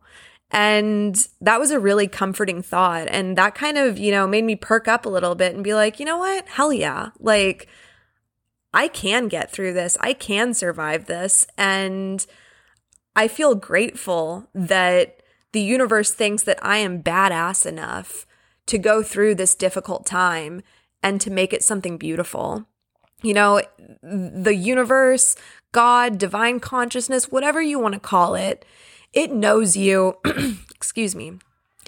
And 0.50 1.28
that 1.40 1.60
was 1.60 1.70
a 1.70 1.78
really 1.78 2.08
comforting 2.08 2.62
thought. 2.62 3.06
And 3.10 3.36
that 3.36 3.54
kind 3.54 3.76
of, 3.76 3.98
you 3.98 4.10
know, 4.10 4.26
made 4.26 4.44
me 4.44 4.56
perk 4.56 4.88
up 4.88 5.04
a 5.04 5.10
little 5.10 5.34
bit 5.34 5.54
and 5.54 5.62
be 5.62 5.74
like, 5.74 6.00
you 6.00 6.06
know 6.06 6.16
what? 6.16 6.48
Hell 6.48 6.72
yeah. 6.72 7.10
Like, 7.18 7.68
I 8.72 8.88
can 8.88 9.28
get 9.28 9.50
through 9.50 9.74
this. 9.74 9.98
I 10.00 10.14
can 10.14 10.54
survive 10.54 11.06
this. 11.06 11.46
And 11.58 12.24
I 13.14 13.28
feel 13.28 13.54
grateful 13.54 14.48
that 14.54 15.22
the 15.52 15.60
universe 15.60 16.12
thinks 16.12 16.42
that 16.44 16.58
I 16.64 16.78
am 16.78 17.02
badass 17.02 17.66
enough 17.66 18.26
to 18.66 18.78
go 18.78 19.02
through 19.02 19.34
this 19.34 19.54
difficult 19.54 20.06
time 20.06 20.62
and 21.02 21.20
to 21.20 21.30
make 21.30 21.52
it 21.52 21.62
something 21.62 21.96
beautiful. 21.98 22.66
You 23.22 23.34
know, 23.34 23.62
the 24.02 24.54
universe, 24.54 25.36
God, 25.72 26.18
divine 26.18 26.60
consciousness, 26.60 27.30
whatever 27.30 27.60
you 27.60 27.78
want 27.78 27.94
to 27.94 28.00
call 28.00 28.34
it, 28.34 28.64
it 29.12 29.32
knows 29.32 29.76
you, 29.76 30.16
excuse 30.70 31.14
me, 31.14 31.38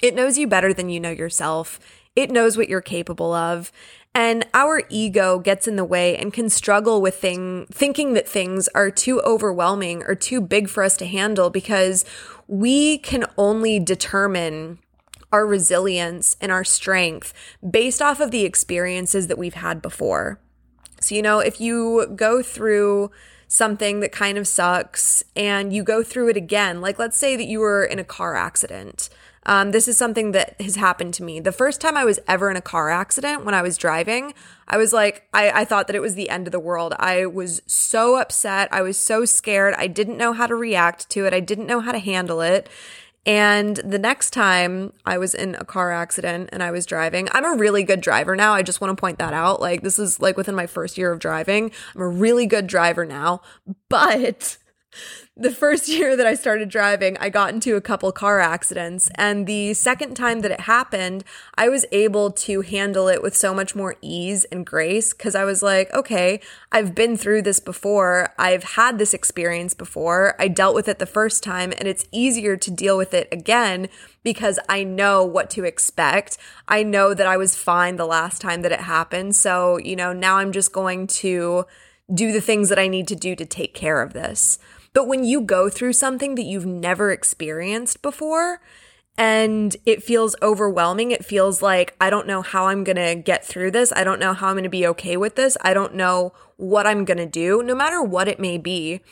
it 0.02 0.14
knows 0.14 0.38
you 0.38 0.47
better 0.47 0.73
than 0.73 0.88
you 0.88 0.99
know 0.99 1.11
yourself. 1.11 1.79
It 2.17 2.31
knows 2.31 2.57
what 2.57 2.69
you're 2.69 2.81
capable 2.81 3.33
of. 3.33 3.71
And 4.12 4.45
our 4.55 4.83
ego 4.88 5.38
gets 5.38 5.69
in 5.69 5.76
the 5.76 5.85
way 5.85 6.17
and 6.17 6.33
can 6.33 6.50
struggle 6.50 7.00
with 7.00 7.17
thing, 7.17 7.67
thinking 7.71 8.14
that 8.14 8.29
things 8.29 8.69
are 8.75 8.90
too 8.90 9.21
overwhelming 9.21 10.02
or 10.02 10.17
too 10.17 10.40
big 10.40 10.69
for 10.69 10.83
us 10.83 10.97
to 10.97 11.07
handle 11.07 11.49
because 11.49 12.05
we 12.49 12.99
can 12.99 13.25
only 13.38 13.79
determine 13.79 14.81
our 15.32 15.46
resilience 15.46 16.37
and 16.40 16.50
our 16.50 16.64
strength 16.64 17.32
based 17.68 18.02
off 18.02 18.20
of 18.20 18.30
the 18.30 18.44
experiences 18.44 19.26
that 19.28 19.38
we've 19.38 19.54
had 19.54 19.80
before. 19.80 20.40
So, 21.00 21.14
you 21.14 21.22
know, 21.22 21.38
if 21.38 21.60
you 21.60 22.12
go 22.14 22.42
through 22.42 23.10
something 23.49 24.00
that 24.00 24.12
kind 24.12 24.38
of 24.38 24.46
sucks 24.46 25.25
and 25.34 25.72
you 25.72 25.82
go 25.82 26.02
through 26.02 26.28
it 26.28 26.37
again, 26.37 26.80
like 26.80 26.99
let's 26.99 27.16
say 27.16 27.37
that 27.37 27.46
you 27.46 27.60
were 27.60 27.84
in 27.84 27.99
a 27.99 28.04
car 28.04 28.37
accident. 28.37 29.08
Um, 29.46 29.70
this 29.70 29.88
is 29.88 29.96
something 29.96 30.32
that 30.32 30.60
has 30.60 30.76
happened 30.76 31.14
to 31.14 31.22
me. 31.22 31.40
The 31.40 31.50
first 31.50 31.80
time 31.80 31.96
I 31.96 32.04
was 32.04 32.20
ever 32.28 32.50
in 32.50 32.56
a 32.56 32.62
car 32.62 32.90
accident 32.90 33.44
when 33.44 33.54
I 33.54 33.62
was 33.62 33.78
driving, 33.78 34.34
I 34.68 34.76
was 34.76 34.92
like, 34.92 35.26
I, 35.32 35.50
I 35.62 35.64
thought 35.64 35.87
that 35.87 35.96
it 35.96 36.02
was 36.02 36.14
the 36.14 36.28
end 36.28 36.46
of 36.46 36.52
the 36.52 36.60
world. 36.60 36.94
I 36.99 37.25
was 37.26 37.62
so 37.66 38.16
upset. 38.20 38.68
I 38.70 38.82
was 38.82 38.99
so 38.99 39.25
scared. 39.25 39.75
I 39.78 39.87
didn't 39.87 40.18
know 40.18 40.34
how 40.34 40.46
to 40.46 40.54
react 40.54 41.08
to 41.10 41.25
it. 41.25 41.32
I 41.32 41.40
didn't 41.40 41.66
know 41.66 41.80
how 41.80 41.92
to 41.92 41.99
handle 41.99 42.42
it. 42.42 42.68
And 43.26 43.76
the 43.76 43.98
next 43.98 44.30
time 44.30 44.92
I 45.04 45.18
was 45.18 45.34
in 45.34 45.54
a 45.56 45.64
car 45.64 45.92
accident 45.92 46.48
and 46.52 46.62
I 46.62 46.70
was 46.70 46.86
driving, 46.86 47.28
I'm 47.32 47.44
a 47.44 47.58
really 47.58 47.82
good 47.82 48.00
driver 48.00 48.34
now. 48.34 48.54
I 48.54 48.62
just 48.62 48.80
want 48.80 48.96
to 48.96 49.00
point 49.00 49.18
that 49.18 49.34
out. 49.34 49.60
Like, 49.60 49.82
this 49.82 49.98
is 49.98 50.20
like 50.20 50.36
within 50.36 50.54
my 50.54 50.66
first 50.66 50.96
year 50.96 51.12
of 51.12 51.18
driving. 51.18 51.70
I'm 51.94 52.00
a 52.00 52.08
really 52.08 52.46
good 52.46 52.66
driver 52.66 53.04
now. 53.04 53.42
But 53.88 54.56
the 55.37 55.50
first 55.50 55.88
year 55.88 56.16
that 56.16 56.26
I 56.26 56.35
started 56.35 56.68
driving, 56.68 57.16
I 57.18 57.28
got 57.28 57.54
into 57.54 57.76
a 57.76 57.80
couple 57.80 58.11
car 58.12 58.40
accidents. 58.40 59.11
And 59.14 59.47
the 59.47 59.75
second 59.75 60.14
time 60.14 60.40
that 60.40 60.50
it 60.50 60.61
happened, 60.61 61.25
I 61.54 61.68
was 61.68 61.87
able 61.92 62.30
to 62.32 62.61
handle 62.61 63.09
it 63.09 63.23
with 63.23 63.37
so 63.37 63.54
much 63.54 63.75
more 63.75 63.97
ease 64.02 64.44
and 64.47 64.66
grace 64.66 65.12
because 65.12 65.35
I 65.35 65.44
was 65.44 65.62
like, 65.62 65.92
okay, 65.94 66.40
I've 66.73 66.94
been 66.94 67.16
through 67.16 67.42
this 67.42 67.61
before. 67.61 68.35
I've 68.38 68.64
had 68.64 68.99
this 68.99 69.14
experience 69.14 69.75
before. 69.75 70.35
I 70.38 70.49
dealt 70.49 70.75
with 70.75 70.88
it 70.88 70.99
the 70.99 71.06
first 71.06 71.42
time, 71.42 71.73
and 71.78 71.88
it's 71.88 72.06
easier 72.12 72.56
to 72.56 72.70
deal 72.70 72.97
with 72.97 73.14
it 73.14 73.28
again 73.32 73.88
because 74.23 74.59
I 74.68 74.85
know 74.85 75.25
what 75.25 75.50
to 75.50 75.64
expect. 75.64 76.37
I 76.68 76.82
know 76.82 77.14
that 77.14 77.26
I 77.26 77.37
was 77.37 77.56
fine 77.56 77.97
the 77.97 78.06
last 78.06 78.42
time 78.42 78.62
that 78.62 78.73
it 78.73 78.80
happened. 78.80 79.35
So, 79.37 79.78
you 79.78 79.97
know, 79.97 80.12
now 80.12 80.37
I'm 80.37 80.52
just 80.52 80.73
going 80.73 81.06
to 81.06 81.64
do 82.12 82.32
the 82.32 82.40
things 82.40 82.68
that 82.68 82.78
I 82.78 82.88
need 82.88 83.09
to 83.09 83.16
do 83.16 83.37
to 83.37 83.47
take 83.47 83.75
care 83.75 84.02
of 84.02 84.12
this. 84.12 84.59
But 84.92 85.06
when 85.06 85.25
you 85.25 85.40
go 85.40 85.68
through 85.68 85.92
something 85.92 86.35
that 86.35 86.44
you've 86.44 86.66
never 86.66 87.11
experienced 87.12 88.02
before, 88.02 88.61
and 89.20 89.76
it 89.85 90.02
feels 90.02 90.35
overwhelming. 90.40 91.11
It 91.11 91.26
feels 91.26 91.61
like, 91.61 91.94
I 92.00 92.09
don't 92.09 92.26
know 92.26 92.40
how 92.40 92.68
I'm 92.68 92.85
going 92.85 92.97
to 92.97 93.14
get 93.14 93.44
through 93.44 93.73
this. 93.73 93.92
I 93.94 94.02
don't 94.02 94.18
know 94.18 94.32
how 94.32 94.49
I'm 94.49 94.54
going 94.54 94.64
to 94.64 94.70
be 94.70 94.87
okay 94.87 95.18
with 95.18 95.35
this. 95.37 95.59
I 95.61 95.75
don't 95.75 95.94
know 95.94 96.32
what 96.56 96.87
I'm 96.87 97.04
going 97.04 97.18
to 97.18 97.26
do, 97.26 97.62
no 97.62 97.75
matter 97.75 98.02
what 98.02 98.28
it 98.28 98.40
may 98.40 98.56
be. 98.56 99.02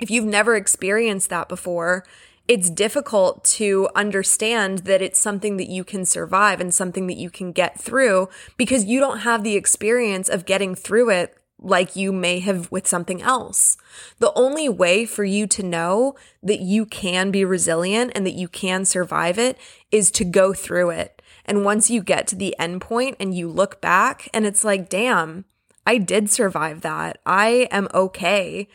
If 0.00 0.10
you've 0.10 0.24
never 0.24 0.56
experienced 0.56 1.28
that 1.28 1.50
before, 1.50 2.04
it's 2.48 2.70
difficult 2.70 3.44
to 3.44 3.90
understand 3.94 4.80
that 4.80 5.02
it's 5.02 5.20
something 5.20 5.58
that 5.58 5.68
you 5.68 5.84
can 5.84 6.06
survive 6.06 6.60
and 6.60 6.72
something 6.72 7.06
that 7.06 7.18
you 7.18 7.28
can 7.28 7.52
get 7.52 7.78
through 7.78 8.28
because 8.56 8.84
you 8.84 9.00
don't 9.00 9.18
have 9.18 9.44
the 9.44 9.54
experience 9.54 10.28
of 10.28 10.46
getting 10.46 10.74
through 10.74 11.10
it 11.10 11.36
like 11.62 11.96
you 11.96 12.12
may 12.12 12.40
have 12.40 12.70
with 12.70 12.86
something 12.86 13.22
else. 13.22 13.76
The 14.18 14.32
only 14.34 14.68
way 14.68 15.06
for 15.06 15.24
you 15.24 15.46
to 15.48 15.62
know 15.62 16.16
that 16.42 16.60
you 16.60 16.84
can 16.84 17.30
be 17.30 17.44
resilient 17.44 18.12
and 18.14 18.26
that 18.26 18.34
you 18.34 18.48
can 18.48 18.84
survive 18.84 19.38
it 19.38 19.56
is 19.90 20.10
to 20.12 20.24
go 20.24 20.52
through 20.52 20.90
it. 20.90 21.22
And 21.44 21.64
once 21.64 21.90
you 21.90 22.02
get 22.02 22.26
to 22.28 22.36
the 22.36 22.56
end 22.58 22.80
point 22.80 23.16
and 23.18 23.34
you 23.34 23.48
look 23.48 23.80
back 23.80 24.28
and 24.34 24.44
it's 24.46 24.64
like, 24.64 24.88
damn, 24.88 25.44
I 25.86 25.98
did 25.98 26.30
survive 26.30 26.82
that. 26.82 27.18
I 27.26 27.68
am 27.70 27.88
okay. 27.94 28.68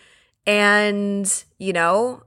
And, 0.46 1.44
you 1.58 1.74
know, 1.74 2.24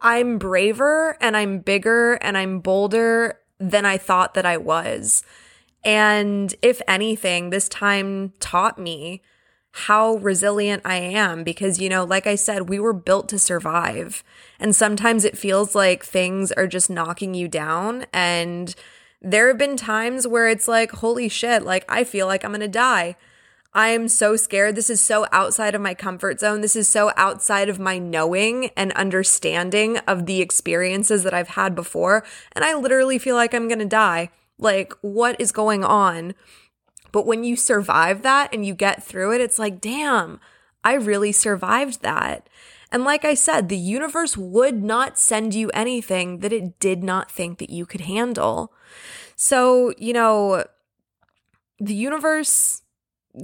I'm 0.00 0.38
braver 0.38 1.16
and 1.20 1.36
I'm 1.36 1.58
bigger 1.58 2.14
and 2.14 2.36
I'm 2.36 2.60
bolder 2.60 3.38
than 3.58 3.84
I 3.84 3.98
thought 3.98 4.34
that 4.34 4.46
I 4.46 4.56
was. 4.56 5.22
And 5.84 6.54
if 6.62 6.82
anything, 6.86 7.50
this 7.50 7.68
time 7.68 8.32
taught 8.40 8.78
me 8.78 9.22
how 9.72 10.16
resilient 10.16 10.82
I 10.84 10.96
am 10.96 11.44
because, 11.44 11.80
you 11.80 11.88
know, 11.88 12.04
like 12.04 12.26
I 12.26 12.34
said, 12.34 12.68
we 12.68 12.78
were 12.78 12.92
built 12.92 13.28
to 13.28 13.38
survive. 13.38 14.24
And 14.58 14.74
sometimes 14.74 15.24
it 15.24 15.38
feels 15.38 15.74
like 15.74 16.04
things 16.04 16.50
are 16.52 16.66
just 16.66 16.90
knocking 16.90 17.34
you 17.34 17.48
down. 17.48 18.06
And 18.12 18.74
there 19.22 19.48
have 19.48 19.58
been 19.58 19.76
times 19.76 20.26
where 20.26 20.48
it's 20.48 20.66
like, 20.66 20.90
holy 20.92 21.28
shit, 21.28 21.62
like 21.62 21.84
I 21.88 22.04
feel 22.04 22.26
like 22.26 22.44
I'm 22.44 22.50
going 22.50 22.60
to 22.60 22.68
die. 22.68 23.16
I 23.72 23.90
am 23.90 24.08
so 24.08 24.34
scared. 24.34 24.74
This 24.74 24.90
is 24.90 25.00
so 25.00 25.26
outside 25.30 25.76
of 25.76 25.80
my 25.80 25.94
comfort 25.94 26.40
zone. 26.40 26.60
This 26.60 26.74
is 26.74 26.88
so 26.88 27.12
outside 27.16 27.68
of 27.68 27.78
my 27.78 27.98
knowing 27.98 28.70
and 28.76 28.90
understanding 28.92 29.98
of 29.98 30.26
the 30.26 30.40
experiences 30.40 31.22
that 31.22 31.34
I've 31.34 31.50
had 31.50 31.76
before. 31.76 32.24
And 32.52 32.64
I 32.64 32.74
literally 32.74 33.18
feel 33.18 33.36
like 33.36 33.54
I'm 33.54 33.68
going 33.68 33.78
to 33.78 33.84
die. 33.84 34.30
Like, 34.60 34.92
what 35.00 35.40
is 35.40 35.52
going 35.52 35.84
on? 35.84 36.34
But 37.12 37.26
when 37.26 37.42
you 37.44 37.56
survive 37.56 38.22
that 38.22 38.54
and 38.54 38.64
you 38.64 38.74
get 38.74 39.02
through 39.02 39.34
it, 39.34 39.40
it's 39.40 39.58
like, 39.58 39.80
damn, 39.80 40.38
I 40.84 40.94
really 40.94 41.32
survived 41.32 42.02
that. 42.02 42.48
And 42.92 43.04
like 43.04 43.24
I 43.24 43.34
said, 43.34 43.68
the 43.68 43.76
universe 43.76 44.36
would 44.36 44.82
not 44.82 45.18
send 45.18 45.54
you 45.54 45.70
anything 45.70 46.38
that 46.38 46.52
it 46.52 46.78
did 46.80 47.02
not 47.02 47.30
think 47.30 47.58
that 47.58 47.70
you 47.70 47.86
could 47.86 48.02
handle. 48.02 48.72
So, 49.36 49.94
you 49.96 50.12
know, 50.12 50.64
the 51.78 51.94
universe, 51.94 52.82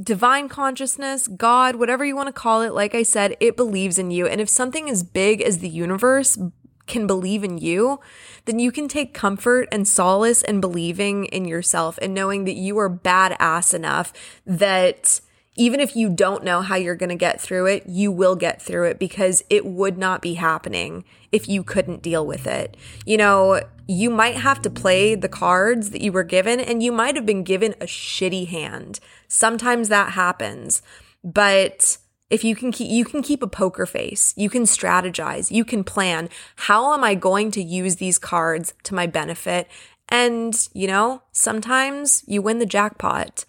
divine 0.02 0.48
consciousness, 0.48 1.28
God, 1.28 1.76
whatever 1.76 2.04
you 2.04 2.16
want 2.16 2.26
to 2.26 2.32
call 2.32 2.62
it, 2.62 2.74
like 2.74 2.94
I 2.94 3.02
said, 3.04 3.36
it 3.40 3.56
believes 3.56 3.98
in 3.98 4.10
you. 4.10 4.26
And 4.26 4.40
if 4.40 4.48
something 4.48 4.90
as 4.90 5.02
big 5.04 5.40
as 5.40 5.58
the 5.58 5.68
universe 5.68 6.36
can 6.86 7.06
believe 7.06 7.42
in 7.42 7.58
you, 7.58 8.00
then 8.44 8.58
you 8.58 8.70
can 8.70 8.88
take 8.88 9.12
comfort 9.12 9.68
and 9.72 9.86
solace 9.86 10.42
in 10.42 10.60
believing 10.60 11.26
in 11.26 11.44
yourself 11.44 11.98
and 12.00 12.14
knowing 12.14 12.44
that 12.44 12.54
you 12.54 12.78
are 12.78 12.90
badass 12.90 13.74
enough 13.74 14.12
that 14.46 15.20
even 15.56 15.80
if 15.80 15.96
you 15.96 16.10
don't 16.10 16.44
know 16.44 16.60
how 16.60 16.76
you're 16.76 16.94
going 16.94 17.08
to 17.08 17.16
get 17.16 17.40
through 17.40 17.66
it, 17.66 17.84
you 17.86 18.12
will 18.12 18.36
get 18.36 18.60
through 18.60 18.84
it 18.84 18.98
because 18.98 19.42
it 19.48 19.64
would 19.64 19.96
not 19.96 20.20
be 20.20 20.34
happening 20.34 21.02
if 21.32 21.48
you 21.48 21.62
couldn't 21.62 22.02
deal 22.02 22.26
with 22.26 22.46
it. 22.46 22.76
You 23.06 23.16
know, 23.16 23.62
you 23.88 24.10
might 24.10 24.36
have 24.36 24.60
to 24.62 24.70
play 24.70 25.14
the 25.14 25.28
cards 25.28 25.90
that 25.90 26.02
you 26.02 26.12
were 26.12 26.24
given 26.24 26.60
and 26.60 26.82
you 26.82 26.92
might 26.92 27.16
have 27.16 27.24
been 27.24 27.42
given 27.42 27.74
a 27.80 27.86
shitty 27.86 28.48
hand. 28.48 29.00
Sometimes 29.28 29.88
that 29.88 30.12
happens, 30.12 30.82
but 31.24 31.96
if 32.28 32.42
you 32.42 32.56
can 32.56 32.72
keep, 32.72 32.90
you 32.90 33.04
can 33.04 33.22
keep 33.22 33.42
a 33.42 33.46
poker 33.46 33.86
face, 33.86 34.34
you 34.36 34.50
can 34.50 34.62
strategize, 34.62 35.50
you 35.50 35.64
can 35.64 35.84
plan. 35.84 36.28
How 36.56 36.92
am 36.92 37.04
I 37.04 37.14
going 37.14 37.50
to 37.52 37.62
use 37.62 37.96
these 37.96 38.18
cards 38.18 38.74
to 38.84 38.94
my 38.94 39.06
benefit? 39.06 39.68
And, 40.08 40.68
you 40.72 40.86
know, 40.86 41.22
sometimes 41.32 42.24
you 42.26 42.42
win 42.42 42.58
the 42.58 42.66
jackpot. 42.66 43.44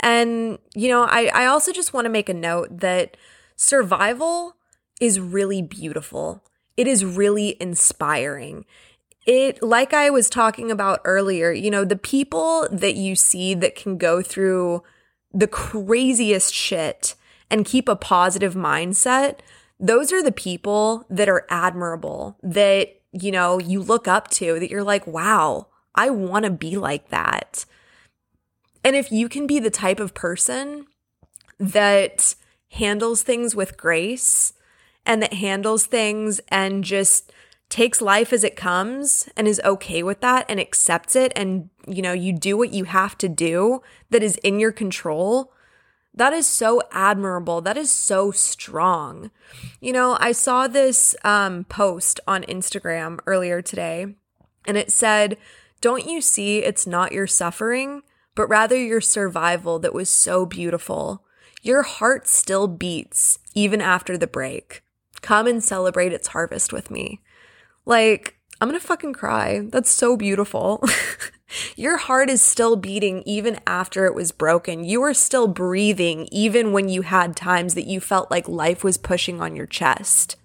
And, 0.00 0.58
you 0.74 0.88
know, 0.88 1.04
I, 1.04 1.30
I 1.34 1.46
also 1.46 1.72
just 1.72 1.92
want 1.92 2.04
to 2.06 2.10
make 2.10 2.28
a 2.28 2.34
note 2.34 2.80
that 2.80 3.16
survival 3.56 4.56
is 5.00 5.20
really 5.20 5.62
beautiful. 5.62 6.42
It 6.76 6.86
is 6.86 7.04
really 7.04 7.56
inspiring. 7.60 8.64
It, 9.26 9.62
like 9.62 9.94
I 9.94 10.10
was 10.10 10.28
talking 10.28 10.70
about 10.70 11.00
earlier, 11.04 11.50
you 11.52 11.70
know, 11.70 11.84
the 11.84 11.96
people 11.96 12.68
that 12.70 12.96
you 12.96 13.16
see 13.16 13.54
that 13.54 13.74
can 13.74 13.96
go 13.96 14.20
through 14.20 14.82
the 15.32 15.46
craziest 15.46 16.52
shit 16.52 17.14
and 17.54 17.64
keep 17.64 17.88
a 17.88 17.94
positive 17.94 18.54
mindset, 18.54 19.38
those 19.78 20.12
are 20.12 20.24
the 20.24 20.32
people 20.32 21.06
that 21.08 21.28
are 21.28 21.46
admirable, 21.48 22.36
that, 22.42 23.00
you 23.12 23.30
know, 23.30 23.60
you 23.60 23.80
look 23.80 24.08
up 24.08 24.28
to, 24.28 24.58
that 24.58 24.70
you're 24.70 24.82
like, 24.82 25.06
wow, 25.06 25.68
I 25.94 26.10
want 26.10 26.46
to 26.46 26.50
be 26.50 26.76
like 26.76 27.10
that. 27.10 27.64
And 28.82 28.96
if 28.96 29.12
you 29.12 29.28
can 29.28 29.46
be 29.46 29.60
the 29.60 29.70
type 29.70 30.00
of 30.00 30.14
person 30.14 30.86
that 31.60 32.34
handles 32.72 33.22
things 33.22 33.54
with 33.54 33.76
grace 33.76 34.52
and 35.06 35.22
that 35.22 35.34
handles 35.34 35.86
things 35.86 36.40
and 36.48 36.82
just 36.82 37.32
takes 37.68 38.02
life 38.02 38.32
as 38.32 38.42
it 38.42 38.56
comes 38.56 39.28
and 39.36 39.46
is 39.46 39.60
okay 39.64 40.02
with 40.02 40.20
that 40.22 40.44
and 40.48 40.58
accepts 40.58 41.14
it 41.14 41.32
and 41.36 41.70
you 41.86 42.02
know 42.02 42.12
you 42.12 42.32
do 42.32 42.56
what 42.56 42.72
you 42.72 42.84
have 42.84 43.16
to 43.16 43.28
do 43.28 43.80
that 44.10 44.22
is 44.22 44.36
in 44.38 44.60
your 44.60 44.70
control 44.70 45.53
that 46.14 46.32
is 46.32 46.46
so 46.46 46.80
admirable 46.92 47.60
that 47.60 47.76
is 47.76 47.90
so 47.90 48.30
strong 48.30 49.30
you 49.80 49.92
know 49.92 50.16
i 50.20 50.32
saw 50.32 50.66
this 50.66 51.14
um, 51.24 51.64
post 51.64 52.20
on 52.26 52.42
instagram 52.44 53.18
earlier 53.26 53.60
today 53.60 54.06
and 54.66 54.76
it 54.76 54.92
said 54.92 55.36
don't 55.80 56.06
you 56.06 56.20
see 56.20 56.58
it's 56.58 56.86
not 56.86 57.12
your 57.12 57.26
suffering 57.26 58.02
but 58.34 58.48
rather 58.48 58.76
your 58.76 59.00
survival 59.00 59.78
that 59.78 59.94
was 59.94 60.08
so 60.08 60.44
beautiful. 60.44 61.24
Your 61.62 61.82
heart 61.82 62.26
still 62.26 62.66
beats 62.66 63.38
even 63.54 63.80
after 63.80 64.18
the 64.18 64.26
break. 64.26 64.82
Come 65.22 65.46
and 65.46 65.62
celebrate 65.62 66.12
its 66.12 66.28
harvest 66.28 66.72
with 66.72 66.90
me. 66.90 67.20
Like, 67.86 68.36
I'm 68.60 68.68
gonna 68.68 68.80
fucking 68.80 69.14
cry. 69.14 69.60
That's 69.70 69.90
so 69.90 70.16
beautiful. 70.16 70.82
Your 71.76 71.96
heart 71.96 72.30
is 72.30 72.42
still 72.42 72.76
beating 72.76 73.22
even 73.26 73.58
after 73.66 74.06
it 74.06 74.14
was 74.14 74.32
broken. 74.32 74.84
You 74.84 75.02
are 75.02 75.14
still 75.14 75.48
breathing 75.48 76.28
even 76.30 76.72
when 76.72 76.88
you 76.88 77.02
had 77.02 77.36
times 77.36 77.74
that 77.74 77.86
you 77.86 78.00
felt 78.00 78.30
like 78.30 78.48
life 78.48 78.84
was 78.84 78.98
pushing 78.98 79.40
on 79.40 79.56
your 79.56 79.66
chest. 79.66 80.36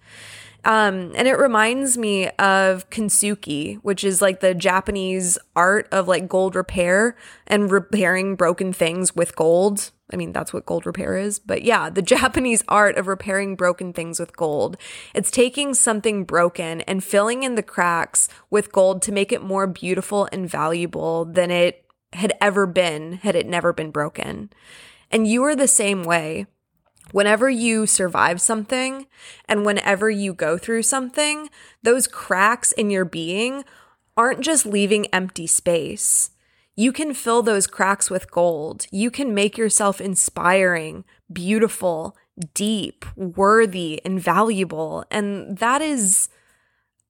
Um, 0.65 1.13
and 1.15 1.27
it 1.27 1.37
reminds 1.37 1.97
me 1.97 2.27
of 2.31 2.89
kintsugi, 2.89 3.77
which 3.77 4.03
is 4.03 4.21
like 4.21 4.41
the 4.41 4.53
Japanese 4.53 5.37
art 5.55 5.87
of 5.91 6.07
like 6.07 6.27
gold 6.27 6.55
repair 6.55 7.15
and 7.47 7.71
repairing 7.71 8.35
broken 8.35 8.73
things 8.73 9.15
with 9.15 9.35
gold. 9.35 9.91
I 10.11 10.15
mean, 10.15 10.31
that's 10.31 10.53
what 10.53 10.65
gold 10.65 10.85
repair 10.85 11.17
is. 11.17 11.39
But 11.39 11.63
yeah, 11.63 11.89
the 11.89 12.01
Japanese 12.19 12.63
art 12.67 12.97
of 12.97 13.07
repairing 13.07 13.55
broken 13.55 13.93
things 13.93 14.19
with 14.19 14.35
gold. 14.35 14.77
It's 15.13 15.31
taking 15.31 15.73
something 15.73 16.23
broken 16.23 16.81
and 16.81 17.03
filling 17.03 17.43
in 17.43 17.55
the 17.55 17.63
cracks 17.63 18.27
with 18.49 18.71
gold 18.71 19.01
to 19.03 19.11
make 19.11 19.31
it 19.31 19.43
more 19.43 19.67
beautiful 19.67 20.27
and 20.31 20.49
valuable 20.49 21.25
than 21.25 21.51
it 21.51 21.85
had 22.13 22.33
ever 22.41 22.65
been 22.65 23.13
had 23.13 23.35
it 23.35 23.45
never 23.45 23.71
been 23.71 23.91
broken. 23.91 24.49
And 25.11 25.27
you 25.27 25.43
are 25.43 25.55
the 25.55 25.67
same 25.67 26.03
way 26.03 26.47
whenever 27.11 27.49
you 27.49 27.85
survive 27.85 28.41
something 28.41 29.07
and 29.45 29.65
whenever 29.65 30.09
you 30.09 30.33
go 30.33 30.57
through 30.57 30.83
something, 30.83 31.49
those 31.81 32.07
cracks 32.07 32.71
in 32.71 32.89
your 32.89 33.05
being 33.05 33.63
aren't 34.15 34.41
just 34.41 34.65
leaving 34.65 35.07
empty 35.07 35.47
space. 35.47 36.31
You 36.79 36.93
can 36.93 37.13
fill 37.13 37.41
those 37.41 37.67
cracks 37.67 38.09
with 38.09 38.31
gold. 38.31 38.85
You 38.89 39.11
can 39.11 39.33
make 39.33 39.57
yourself 39.57 39.99
inspiring, 39.99 41.03
beautiful, 41.29 42.15
deep, 42.53 43.03
worthy, 43.17 43.99
and 44.05 44.17
valuable. 44.17 45.03
And 45.11 45.57
that 45.57 45.81
is, 45.81 46.29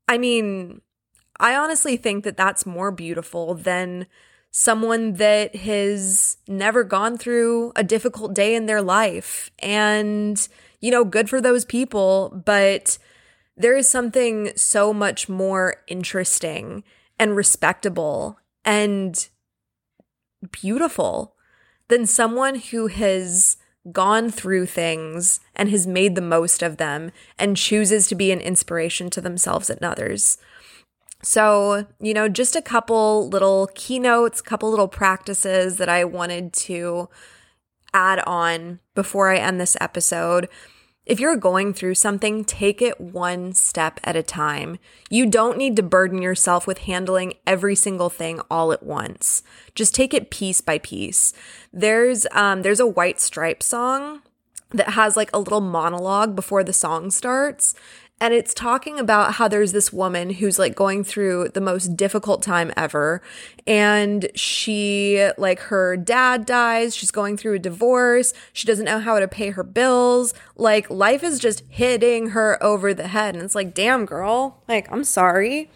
I 0.07 0.17
mean, 0.17 0.81
I 1.39 1.53
honestly 1.53 1.97
think 1.97 2.23
that 2.23 2.35
that's 2.35 2.65
more 2.65 2.89
beautiful 2.89 3.53
than 3.53 4.07
someone 4.49 5.13
that 5.13 5.55
has 5.57 6.37
never 6.47 6.83
gone 6.83 7.15
through 7.15 7.71
a 7.75 7.83
difficult 7.83 8.33
day 8.33 8.55
in 8.55 8.65
their 8.65 8.81
life. 8.81 9.51
And, 9.59 10.47
you 10.81 10.89
know, 10.89 11.05
good 11.05 11.29
for 11.29 11.39
those 11.39 11.63
people, 11.63 12.41
but 12.43 12.97
there 13.55 13.77
is 13.77 13.87
something 13.87 14.51
so 14.55 14.95
much 14.95 15.29
more 15.29 15.83
interesting 15.85 16.83
and 17.19 17.35
respectable 17.35 18.39
and 18.65 19.29
beautiful 20.51 21.35
than 21.87 22.05
someone 22.05 22.55
who 22.55 22.87
has 22.87 23.57
gone 23.91 24.29
through 24.29 24.65
things 24.65 25.39
and 25.55 25.69
has 25.69 25.87
made 25.87 26.15
the 26.15 26.21
most 26.21 26.61
of 26.61 26.77
them 26.77 27.11
and 27.37 27.57
chooses 27.57 28.07
to 28.07 28.15
be 28.15 28.31
an 28.31 28.41
inspiration 28.41 29.09
to 29.09 29.21
themselves 29.21 29.69
and 29.69 29.83
others. 29.83 30.37
So, 31.21 31.85
you 31.99 32.13
know, 32.13 32.29
just 32.29 32.55
a 32.55 32.61
couple 32.61 33.27
little 33.29 33.69
keynotes, 33.75 34.41
couple 34.41 34.69
little 34.69 34.87
practices 34.87 35.77
that 35.77 35.89
I 35.89 36.05
wanted 36.05 36.53
to 36.53 37.09
add 37.93 38.19
on 38.19 38.79
before 38.95 39.29
I 39.29 39.37
end 39.37 39.59
this 39.59 39.75
episode. 39.81 40.47
If 41.09 41.19
you're 41.19 41.37
going 41.37 41.73
through 41.73 41.95
something, 41.95 42.45
take 42.45 42.83
it 42.83 43.01
one 43.01 43.53
step 43.53 43.99
at 44.03 44.15
a 44.15 44.21
time. 44.21 44.77
You 45.09 45.25
don't 45.25 45.57
need 45.57 45.75
to 45.77 45.81
burden 45.81 46.21
yourself 46.21 46.67
with 46.67 46.77
handling 46.81 47.33
every 47.47 47.73
single 47.73 48.11
thing 48.11 48.39
all 48.51 48.71
at 48.71 48.83
once. 48.83 49.41
Just 49.73 49.95
take 49.95 50.13
it 50.13 50.29
piece 50.29 50.61
by 50.61 50.77
piece. 50.77 51.33
There's 51.73 52.27
um 52.33 52.61
there's 52.61 52.79
a 52.79 52.85
White 52.85 53.19
Stripe 53.19 53.63
song 53.63 54.21
that 54.69 54.91
has 54.91 55.17
like 55.17 55.31
a 55.33 55.39
little 55.39 55.61
monologue 55.61 56.35
before 56.35 56.63
the 56.63 56.73
song 56.73 57.09
starts 57.09 57.73
and 58.21 58.33
it's 58.33 58.53
talking 58.53 58.99
about 58.99 59.35
how 59.35 59.47
there's 59.47 59.71
this 59.71 59.93
woman 59.93 60.29
who's 60.31 60.59
like 60.59 60.75
going 60.75 61.03
through 61.03 61.49
the 61.49 61.61
most 61.61 61.95
difficult 61.95 62.41
time 62.41 62.73
ever. 62.75 63.21
And 63.65 64.29
she, 64.35 65.29
like, 65.37 65.59
her 65.59 65.95
dad 65.95 66.45
dies. 66.45 66.95
She's 66.95 67.11
going 67.11 67.37
through 67.37 67.53
a 67.55 67.59
divorce. 67.59 68.33
She 68.51 68.67
doesn't 68.67 68.85
know 68.85 68.99
how 68.99 69.19
to 69.19 69.27
pay 69.27 69.51
her 69.51 69.63
bills. 69.63 70.33
Like, 70.57 70.89
life 70.89 71.23
is 71.23 71.39
just 71.39 71.63
hitting 71.69 72.31
her 72.31 72.61
over 72.63 72.93
the 72.93 73.07
head. 73.07 73.35
And 73.35 73.43
it's 73.43 73.55
like, 73.55 73.73
damn, 73.73 74.05
girl. 74.05 74.63
Like, 74.67 74.91
I'm 74.91 75.03
sorry. 75.03 75.69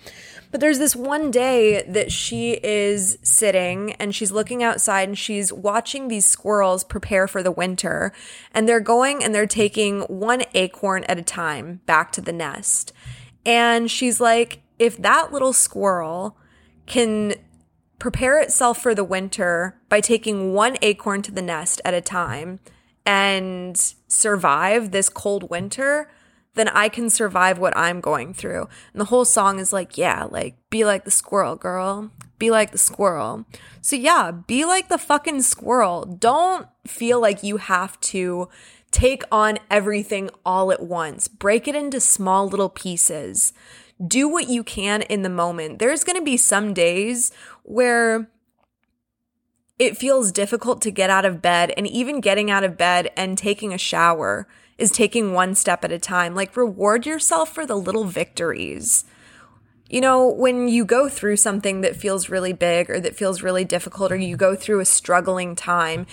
But 0.54 0.60
there's 0.60 0.78
this 0.78 0.96
one 0.96 1.32
day 1.32 1.82
that 1.88 2.12
she 2.12 2.60
is 2.64 3.18
sitting 3.24 3.94
and 3.94 4.14
she's 4.14 4.32
looking 4.32 4.62
outside 4.62 5.10
and 5.10 5.18
she's 5.18 5.52
watching 5.52 6.10
these 6.10 6.28
squirrels 6.28 6.84
prepare 6.84 7.28
for 7.28 7.42
the 7.42 7.52
winter. 7.52 8.14
And 8.54 8.70
they're 8.70 8.80
going 8.80 9.24
and 9.24 9.34
they're 9.34 9.48
taking 9.48 10.02
one 10.02 10.44
acorn 10.54 11.06
at 11.06 11.18
a 11.18 11.24
time 11.24 11.82
back 11.88 12.12
to 12.12 12.22
the 12.22 12.32
nest. 12.32 12.94
And 13.44 13.90
she's 13.90 14.22
like, 14.22 14.62
if 14.78 14.96
that 15.02 15.34
little 15.34 15.54
squirrel 15.54 16.38
can 16.86 17.34
prepare 17.98 18.40
itself 18.40 18.80
for 18.80 18.94
the 18.94 19.04
winter 19.04 19.82
by 19.90 20.02
taking 20.02 20.54
one 20.54 20.78
acorn 20.84 21.24
to 21.24 21.32
the 21.32 21.42
nest 21.42 21.82
at 21.84 21.96
a 21.96 22.02
time 22.02 22.60
and 23.08 23.76
survive 24.08 24.92
this 24.92 25.10
cold 25.10 25.50
winter, 25.50 26.12
then 26.56 26.68
I 26.70 26.90
can 26.90 27.10
survive 27.10 27.58
what 27.58 27.76
I'm 27.76 28.00
going 28.00 28.34
through. 28.34 28.68
And 28.94 29.02
the 29.02 29.06
whole 29.06 29.26
song 29.26 29.60
is 29.60 29.74
like, 29.74 29.98
yeah, 29.98 30.28
like, 30.30 30.56
be 30.70 30.86
like 30.86 31.04
the 31.04 31.12
squirrel, 31.12 31.56
girl. 31.56 32.12
Be 32.38 32.52
like 32.52 32.72
the 32.72 32.78
squirrel. 32.78 33.46
So, 33.82 33.96
yeah, 33.96 34.32
be 34.32 34.66
like 34.66 34.90
the 34.90 34.98
fucking 34.98 35.42
squirrel. 35.42 36.06
Don't 36.06 36.68
feel 36.86 37.20
like 37.20 37.44
you 37.44 37.58
have 37.58 38.00
to 38.02 38.50
take 38.92 39.24
on 39.32 39.58
everything 39.72 40.30
all 40.46 40.72
at 40.72 40.84
once. 40.84 41.28
Break 41.28 41.68
it 41.68 41.76
into 41.76 42.00
small 42.00 42.48
little 42.48 42.70
pieces. 42.70 43.54
Do 44.06 44.28
what 44.28 44.50
you 44.50 44.64
can 44.64 45.02
in 45.04 45.22
the 45.22 45.30
moment. 45.30 45.80
There's 45.80 46.04
going 46.04 46.18
to 46.18 46.26
be 46.26 46.38
some 46.38 46.74
days 46.74 47.32
where 47.64 48.30
it 49.80 49.98
feels 49.98 50.32
difficult 50.32 50.82
to 50.84 50.92
get 50.92 51.10
out 51.10 51.26
of 51.26 51.42
bed, 51.42 51.74
and 51.76 51.88
even 51.88 52.22
getting 52.22 52.52
out 52.52 52.64
of 52.64 52.78
bed 52.78 53.10
and 53.18 53.38
taking 53.38 53.74
a 53.74 53.78
shower 53.78 54.48
is 54.78 54.92
taking 54.92 55.34
one 55.34 55.56
step 55.56 55.84
at 55.84 55.92
a 55.92 56.00
time. 56.00 56.36
Like, 56.36 56.58
reward 56.58 57.06
yourself 57.06 57.54
for 57.54 57.66
the 57.66 57.76
little 57.76 58.06
victories. 58.06 59.06
You 59.90 60.02
know, 60.02 60.28
when 60.28 60.68
you 60.68 60.86
go 60.86 61.08
through 61.10 61.38
something 61.38 61.82
that 61.82 61.96
feels 61.96 62.30
really 62.30 62.54
big 62.54 62.90
or 62.90 63.00
that 63.00 63.16
feels 63.16 63.44
really 63.44 63.64
difficult, 63.64 64.12
or 64.12 64.16
you 64.16 64.36
go 64.36 64.56
through 64.56 64.80
a 64.80 64.86
struggling 64.86 65.56
time, 65.56 66.08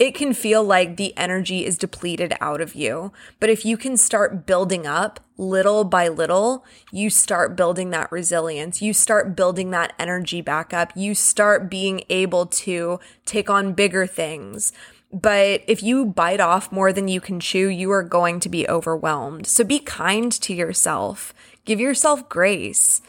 it 0.00 0.14
can 0.14 0.32
feel 0.32 0.64
like 0.64 0.96
the 0.96 1.14
energy 1.16 1.66
is 1.66 1.76
depleted 1.76 2.34
out 2.40 2.62
of 2.62 2.74
you. 2.74 3.12
But 3.38 3.50
if 3.50 3.66
you 3.66 3.76
can 3.76 3.98
start 3.98 4.46
building 4.46 4.86
up 4.86 5.20
little 5.36 5.84
by 5.84 6.08
little, 6.08 6.64
you 6.90 7.10
start 7.10 7.54
building 7.54 7.90
that 7.90 8.10
resilience. 8.10 8.80
You 8.80 8.94
start 8.94 9.36
building 9.36 9.70
that 9.72 9.92
energy 9.98 10.40
back 10.40 10.72
up. 10.72 10.92
You 10.96 11.14
start 11.14 11.70
being 11.70 12.02
able 12.08 12.46
to 12.46 12.98
take 13.26 13.50
on 13.50 13.74
bigger 13.74 14.06
things. 14.06 14.72
But 15.12 15.62
if 15.66 15.82
you 15.82 16.06
bite 16.06 16.40
off 16.40 16.70
more 16.70 16.92
than 16.92 17.08
you 17.08 17.20
can 17.20 17.40
chew, 17.40 17.68
you 17.68 17.90
are 17.90 18.02
going 18.02 18.40
to 18.40 18.48
be 18.48 18.68
overwhelmed. 18.68 19.46
So 19.46 19.64
be 19.64 19.80
kind 19.80 20.30
to 20.32 20.54
yourself. 20.54 21.34
Give 21.64 21.80
yourself 21.80 22.28
grace. 22.28 23.02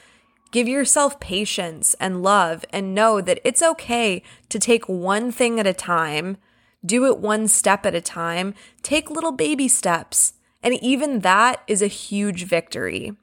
Give 0.52 0.68
yourself 0.68 1.20
patience 1.20 1.96
and 2.00 2.24
love 2.24 2.66
and 2.72 2.96
know 2.96 3.22
that 3.22 3.40
it's 3.44 3.62
okay 3.62 4.24
to 4.50 4.60
take 4.60 4.90
one 4.90 5.32
thing 5.32 5.60
at 5.60 5.68
a 5.68 5.74
time 5.74 6.38
do 6.86 7.06
it 7.06 7.20
one 7.20 7.48
step 7.48 7.86
at 7.86 7.96
a 7.96 8.02
time. 8.02 8.54
Take 8.82 9.12
little 9.12 9.32
baby 9.32 9.68
steps. 9.68 10.34
And 10.64 10.74
even 10.76 11.20
that 11.20 11.62
is 11.68 11.82
a 11.82 11.88
huge 11.88 12.46
victory. 12.46 13.14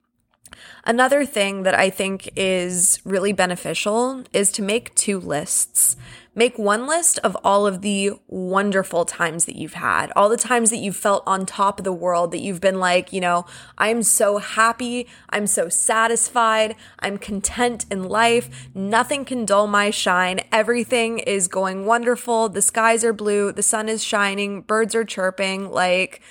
Another 0.84 1.24
thing 1.24 1.62
that 1.64 1.74
I 1.74 1.90
think 1.90 2.30
is 2.36 3.00
really 3.04 3.32
beneficial 3.32 4.24
is 4.32 4.50
to 4.52 4.62
make 4.62 4.94
two 4.94 5.20
lists. 5.20 5.96
Make 6.34 6.56
one 6.56 6.86
list 6.86 7.18
of 7.24 7.36
all 7.42 7.66
of 7.66 7.82
the 7.82 8.12
wonderful 8.28 9.04
times 9.04 9.46
that 9.46 9.56
you've 9.56 9.74
had, 9.74 10.12
all 10.14 10.28
the 10.28 10.36
times 10.36 10.70
that 10.70 10.76
you've 10.76 10.94
felt 10.94 11.24
on 11.26 11.44
top 11.44 11.80
of 11.80 11.84
the 11.84 11.92
world, 11.92 12.30
that 12.30 12.38
you've 12.38 12.60
been 12.60 12.78
like, 12.78 13.12
you 13.12 13.20
know, 13.20 13.44
I'm 13.76 14.04
so 14.04 14.38
happy, 14.38 15.08
I'm 15.30 15.48
so 15.48 15.68
satisfied, 15.68 16.76
I'm 17.00 17.18
content 17.18 17.86
in 17.90 18.04
life, 18.04 18.68
nothing 18.72 19.24
can 19.24 19.46
dull 19.46 19.66
my 19.66 19.90
shine, 19.90 20.38
everything 20.52 21.18
is 21.18 21.48
going 21.48 21.86
wonderful, 21.86 22.48
the 22.48 22.62
skies 22.62 23.02
are 23.02 23.12
blue, 23.12 23.50
the 23.50 23.60
sun 23.60 23.88
is 23.88 24.04
shining, 24.04 24.60
birds 24.60 24.94
are 24.94 25.04
chirping, 25.04 25.72
like 25.72 26.22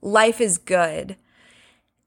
life 0.00 0.40
is 0.40 0.58
good. 0.58 1.16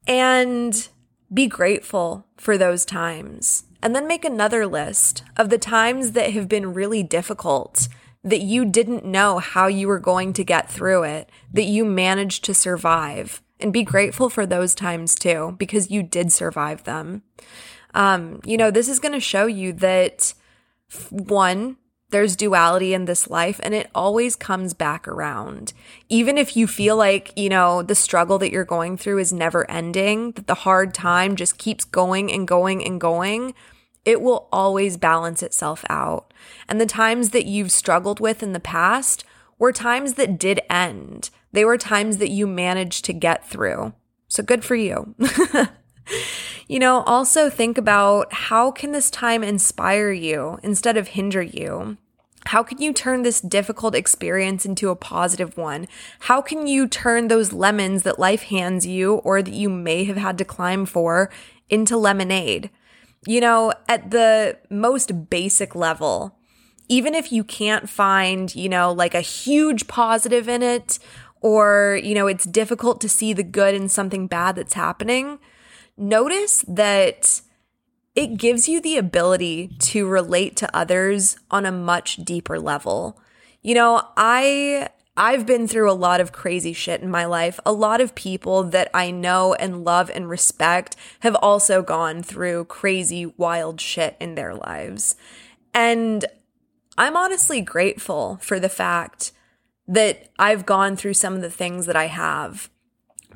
And 0.06 0.88
be 1.34 1.48
grateful 1.48 2.26
for 2.36 2.56
those 2.56 2.84
times. 2.84 3.64
And 3.82 3.94
then 3.94 4.08
make 4.08 4.24
another 4.24 4.66
list 4.66 5.24
of 5.36 5.50
the 5.50 5.58
times 5.58 6.12
that 6.12 6.32
have 6.32 6.48
been 6.48 6.72
really 6.72 7.02
difficult, 7.02 7.88
that 8.22 8.40
you 8.40 8.64
didn't 8.64 9.04
know 9.04 9.38
how 9.40 9.66
you 9.66 9.88
were 9.88 9.98
going 9.98 10.32
to 10.34 10.44
get 10.44 10.70
through 10.70 11.02
it, 11.02 11.28
that 11.52 11.64
you 11.64 11.84
managed 11.84 12.44
to 12.44 12.54
survive. 12.54 13.42
And 13.60 13.72
be 13.72 13.82
grateful 13.82 14.30
for 14.30 14.46
those 14.46 14.74
times 14.74 15.14
too, 15.14 15.54
because 15.58 15.90
you 15.90 16.02
did 16.02 16.32
survive 16.32 16.84
them. 16.84 17.22
Um, 17.94 18.40
you 18.44 18.56
know, 18.56 18.70
this 18.70 18.88
is 18.88 18.98
going 18.98 19.12
to 19.12 19.20
show 19.20 19.46
you 19.46 19.72
that 19.74 20.34
one, 21.10 21.76
there's 22.14 22.36
duality 22.36 22.94
in 22.94 23.06
this 23.06 23.28
life 23.28 23.58
and 23.64 23.74
it 23.74 23.90
always 23.92 24.36
comes 24.36 24.72
back 24.72 25.08
around. 25.08 25.72
Even 26.08 26.38
if 26.38 26.56
you 26.56 26.68
feel 26.68 26.96
like, 26.96 27.32
you 27.34 27.48
know, 27.48 27.82
the 27.82 27.96
struggle 27.96 28.38
that 28.38 28.52
you're 28.52 28.64
going 28.64 28.96
through 28.96 29.18
is 29.18 29.32
never 29.32 29.68
ending, 29.68 30.30
that 30.30 30.46
the 30.46 30.54
hard 30.54 30.94
time 30.94 31.34
just 31.34 31.58
keeps 31.58 31.84
going 31.84 32.30
and 32.30 32.46
going 32.46 32.84
and 32.84 33.00
going, 33.00 33.52
it 34.04 34.20
will 34.22 34.48
always 34.52 34.96
balance 34.96 35.42
itself 35.42 35.84
out. 35.90 36.32
And 36.68 36.80
the 36.80 36.86
times 36.86 37.30
that 37.30 37.46
you've 37.46 37.72
struggled 37.72 38.20
with 38.20 38.44
in 38.44 38.52
the 38.52 38.60
past 38.60 39.24
were 39.58 39.72
times 39.72 40.14
that 40.14 40.38
did 40.38 40.60
end. 40.70 41.30
They 41.50 41.64
were 41.64 41.76
times 41.76 42.18
that 42.18 42.30
you 42.30 42.46
managed 42.46 43.04
to 43.06 43.12
get 43.12 43.44
through. 43.44 43.92
So 44.28 44.44
good 44.44 44.64
for 44.64 44.76
you. 44.76 45.16
you 46.68 46.78
know, 46.78 47.02
also 47.06 47.50
think 47.50 47.76
about 47.76 48.32
how 48.32 48.70
can 48.70 48.92
this 48.92 49.10
time 49.10 49.42
inspire 49.42 50.12
you 50.12 50.60
instead 50.62 50.96
of 50.96 51.08
hinder 51.08 51.42
you? 51.42 51.96
How 52.46 52.62
can 52.62 52.80
you 52.80 52.92
turn 52.92 53.22
this 53.22 53.40
difficult 53.40 53.94
experience 53.94 54.66
into 54.66 54.90
a 54.90 54.96
positive 54.96 55.56
one? 55.56 55.86
How 56.20 56.42
can 56.42 56.66
you 56.66 56.86
turn 56.86 57.28
those 57.28 57.52
lemons 57.52 58.02
that 58.02 58.18
life 58.18 58.44
hands 58.44 58.86
you 58.86 59.14
or 59.16 59.42
that 59.42 59.54
you 59.54 59.70
may 59.70 60.04
have 60.04 60.18
had 60.18 60.38
to 60.38 60.44
climb 60.44 60.86
for 60.86 61.30
into 61.68 61.96
lemonade? 61.96 62.70
You 63.26 63.40
know, 63.40 63.72
at 63.88 64.10
the 64.10 64.58
most 64.68 65.30
basic 65.30 65.74
level, 65.74 66.36
even 66.88 67.14
if 67.14 67.32
you 67.32 67.42
can't 67.42 67.88
find, 67.88 68.54
you 68.54 68.68
know, 68.68 68.92
like 68.92 69.14
a 69.14 69.22
huge 69.22 69.86
positive 69.86 70.48
in 70.48 70.62
it, 70.62 70.98
or, 71.40 72.00
you 72.02 72.14
know, 72.14 72.26
it's 72.26 72.44
difficult 72.44 73.00
to 73.00 73.08
see 73.08 73.32
the 73.32 73.42
good 73.42 73.74
in 73.74 73.88
something 73.88 74.26
bad 74.26 74.56
that's 74.56 74.74
happening, 74.74 75.38
notice 75.96 76.64
that 76.68 77.40
it 78.14 78.36
gives 78.36 78.68
you 78.68 78.80
the 78.80 78.96
ability 78.96 79.70
to 79.78 80.06
relate 80.06 80.56
to 80.56 80.76
others 80.76 81.36
on 81.50 81.66
a 81.66 81.72
much 81.72 82.16
deeper 82.18 82.58
level. 82.60 83.20
You 83.62 83.74
know, 83.74 84.02
I 84.16 84.88
I've 85.16 85.46
been 85.46 85.68
through 85.68 85.90
a 85.90 85.94
lot 85.94 86.20
of 86.20 86.32
crazy 86.32 86.72
shit 86.72 87.00
in 87.00 87.10
my 87.10 87.24
life. 87.24 87.60
A 87.64 87.72
lot 87.72 88.00
of 88.00 88.16
people 88.16 88.64
that 88.64 88.90
I 88.92 89.12
know 89.12 89.54
and 89.54 89.84
love 89.84 90.10
and 90.12 90.28
respect 90.28 90.96
have 91.20 91.36
also 91.36 91.82
gone 91.82 92.22
through 92.22 92.64
crazy, 92.64 93.26
wild 93.26 93.80
shit 93.80 94.16
in 94.18 94.34
their 94.34 94.54
lives. 94.54 95.14
And 95.72 96.24
I'm 96.98 97.16
honestly 97.16 97.60
grateful 97.60 98.38
for 98.42 98.58
the 98.58 98.68
fact 98.68 99.32
that 99.86 100.30
I've 100.38 100.66
gone 100.66 100.96
through 100.96 101.14
some 101.14 101.34
of 101.34 101.42
the 101.42 101.50
things 101.50 101.86
that 101.86 101.96
I 101.96 102.06
have 102.06 102.70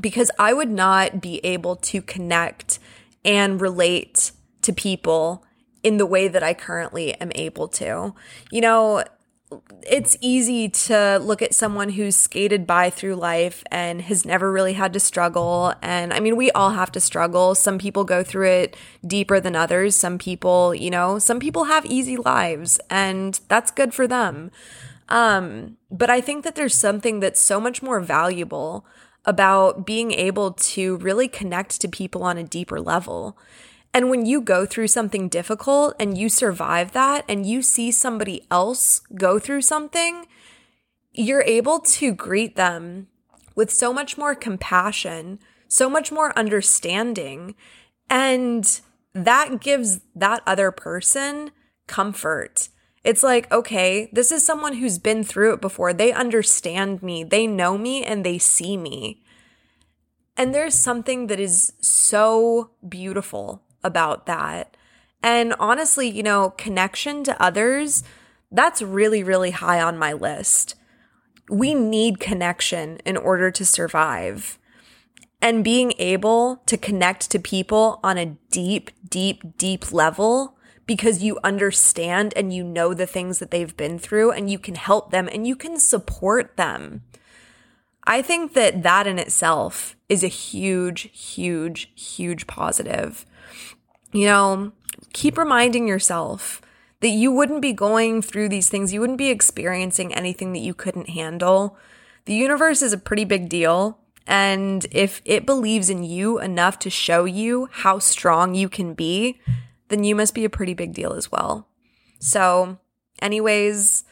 because 0.00 0.30
I 0.38 0.52
would 0.52 0.70
not 0.70 1.20
be 1.20 1.38
able 1.44 1.76
to 1.76 2.02
connect 2.02 2.78
and 3.24 3.60
relate 3.60 4.32
to 4.68 4.72
people 4.74 5.42
in 5.83 5.96
the 5.96 6.04
way 6.04 6.28
that 6.28 6.42
I 6.42 6.52
currently 6.52 7.14
am 7.14 7.33
able 7.35 7.68
to. 7.68 8.14
You 8.52 8.61
know, 8.61 9.02
it's 9.83 10.18
easy 10.20 10.68
to 10.68 11.18
look 11.22 11.40
at 11.40 11.54
someone 11.54 11.88
who's 11.88 12.14
skated 12.14 12.66
by 12.66 12.90
through 12.90 13.14
life 13.14 13.64
and 13.70 14.02
has 14.02 14.26
never 14.26 14.52
really 14.52 14.74
had 14.74 14.92
to 14.92 15.00
struggle. 15.00 15.72
And 15.81 16.12
I 16.12 16.20
mean, 16.20 16.37
we 16.37 16.50
all 16.50 16.72
have 16.72 16.92
to 16.92 17.00
struggle. 17.00 17.54
Some 17.54 17.78
people 17.78 18.04
go 18.04 18.22
through 18.22 18.50
it 18.50 18.76
deeper 19.07 19.40
than 19.40 19.57
others. 19.57 19.96
Some 19.96 20.18
people, 20.18 20.74
you 20.74 20.90
know, 20.90 21.18
some 21.18 21.40
people 21.40 21.64
have 21.64 21.87
easy 21.87 22.18
lives 22.18 22.78
and 22.90 23.40
that's 23.48 23.70
good 23.70 23.94
for 23.94 24.07
them. 24.07 24.50
Um, 25.09 25.78
but 25.90 26.11
I 26.11 26.20
think 26.20 26.44
that 26.44 26.54
there's 26.54 26.74
something 26.74 27.20
that's 27.20 27.40
so 27.40 27.59
much 27.59 27.83
more 27.83 28.00
valuable 28.00 28.85
about 29.24 29.87
being 29.87 30.12
able 30.12 30.52
to 30.52 30.98
really 30.98 31.28
connect 31.28 31.81
to 31.81 31.88
people 31.88 32.22
on 32.22 32.37
a 32.37 32.44
deeper 32.44 32.81
level. 32.81 33.38
And 33.94 34.11
when 34.11 34.27
you 34.27 34.40
go 34.40 34.66
through 34.66 34.88
something 34.88 35.29
difficult 35.29 35.94
and 35.98 36.16
you 36.16 36.29
survive 36.29 36.92
that 36.92 37.24
and 37.29 37.46
you 37.46 37.62
see 37.62 37.90
somebody 37.90 38.46
else 38.51 39.01
go 39.14 39.38
through 39.38 39.62
something, 39.62 40.27
you're 41.12 41.42
able 41.42 41.81
to 41.81 42.12
greet 42.12 42.57
them 42.57 43.09
with 43.55 43.72
so 43.72 43.92
much 43.92 44.16
more 44.16 44.35
compassion, 44.35 45.40
so 45.66 45.90
much 45.90 46.12
more 46.12 46.38
understanding. 46.38 47.55
And 48.09 48.81
that 49.14 49.61
gives 49.61 50.01
that 50.14 50.42
other 50.46 50.70
person 50.70 51.51
comfort. 51.87 52.68
It's 53.05 53.22
like, 53.22 53.51
okay, 53.51 54.11
this 54.12 54.31
is 54.31 54.44
someone 54.44 54.74
who's 54.74 54.98
been 54.98 55.24
through 55.24 55.55
it 55.55 55.61
before. 55.61 55.92
They 55.92 56.12
understand 56.12 57.03
me, 57.03 57.24
they 57.24 57.46
know 57.46 57.79
me, 57.79 58.05
and 58.05 58.24
they 58.24 58.38
see 58.38 58.77
me. 58.77 59.22
And 60.37 60.55
there's 60.55 60.74
something 60.74 61.27
that 61.29 61.40
is 61.40 61.72
so 61.81 62.70
beautiful 62.87 63.62
about 63.82 64.26
that. 64.26 64.76
And 65.22 65.54
honestly, 65.58 66.08
you 66.08 66.22
know, 66.22 66.50
connection 66.50 67.24
to 67.24 67.42
others, 67.42 68.04
that's 68.50 68.82
really, 68.82 69.22
really 69.22 69.50
high 69.50 69.80
on 69.80 69.98
my 69.98 70.12
list. 70.12 70.74
We 71.50 71.74
need 71.74 72.20
connection 72.20 72.98
in 73.04 73.16
order 73.16 73.50
to 73.50 73.64
survive. 73.64 74.58
And 75.40 75.64
being 75.64 75.92
able 75.98 76.62
to 76.66 76.76
connect 76.76 77.30
to 77.30 77.38
people 77.38 78.00
on 78.02 78.18
a 78.18 78.36
deep, 78.50 78.90
deep, 79.08 79.56
deep 79.56 79.92
level 79.92 80.56
because 80.86 81.22
you 81.22 81.38
understand 81.44 82.32
and 82.34 82.52
you 82.52 82.64
know 82.64 82.94
the 82.94 83.06
things 83.06 83.38
that 83.38 83.50
they've 83.50 83.76
been 83.76 83.98
through 83.98 84.32
and 84.32 84.50
you 84.50 84.58
can 84.58 84.74
help 84.74 85.10
them 85.10 85.28
and 85.30 85.46
you 85.46 85.54
can 85.54 85.78
support 85.78 86.56
them. 86.56 87.02
I 88.04 88.22
think 88.22 88.54
that 88.54 88.82
that 88.82 89.06
in 89.06 89.18
itself 89.18 89.94
is 90.08 90.24
a 90.24 90.28
huge, 90.28 91.10
huge, 91.12 91.92
huge 91.94 92.46
positive 92.46 93.26
you 94.12 94.26
know, 94.26 94.72
keep 95.12 95.36
reminding 95.38 95.86
yourself 95.88 96.60
that 97.00 97.08
you 97.08 97.30
wouldn't 97.30 97.62
be 97.62 97.72
going 97.72 98.22
through 98.22 98.48
these 98.48 98.68
things, 98.68 98.92
you 98.92 99.00
wouldn't 99.00 99.18
be 99.18 99.30
experiencing 99.30 100.12
anything 100.14 100.52
that 100.52 100.58
you 100.60 100.74
couldn't 100.74 101.10
handle, 101.10 101.76
The 102.28 102.34
universe 102.34 102.82
is 102.82 102.92
a 102.92 102.98
pretty 102.98 103.24
big 103.24 103.48
deal. 103.48 103.98
And 104.26 104.86
if 104.90 105.22
it 105.24 105.46
believes 105.46 105.88
in 105.88 106.04
you 106.04 106.38
enough 106.38 106.78
to 106.80 106.90
show 106.90 107.24
you 107.24 107.70
how 107.72 107.98
strong 108.00 108.54
you 108.54 108.68
can 108.68 108.92
be, 108.92 109.40
then 109.88 110.04
you 110.04 110.14
must 110.14 110.34
be 110.34 110.44
a 110.44 110.50
pretty 110.50 110.74
big 110.74 110.92
deal 110.92 111.14
as 111.14 111.32
well. 111.32 111.68
So, 112.20 112.76
anyways, 113.22 114.04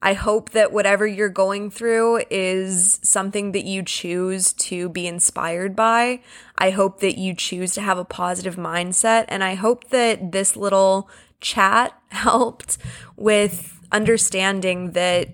I 0.00 0.12
hope 0.12 0.50
that 0.50 0.72
whatever 0.72 1.06
you're 1.06 1.28
going 1.28 1.70
through 1.70 2.22
is 2.30 3.00
something 3.02 3.52
that 3.52 3.64
you 3.64 3.82
choose 3.82 4.52
to 4.54 4.88
be 4.88 5.08
inspired 5.08 5.74
by. 5.74 6.20
I 6.56 6.70
hope 6.70 7.00
that 7.00 7.18
you 7.18 7.34
choose 7.34 7.74
to 7.74 7.80
have 7.80 7.98
a 7.98 8.04
positive 8.04 8.54
mindset. 8.56 9.24
And 9.28 9.42
I 9.42 9.54
hope 9.54 9.90
that 9.90 10.30
this 10.30 10.56
little 10.56 11.10
chat 11.40 12.00
helped 12.10 12.78
with 13.16 13.76
understanding 13.90 14.92
that 14.92 15.30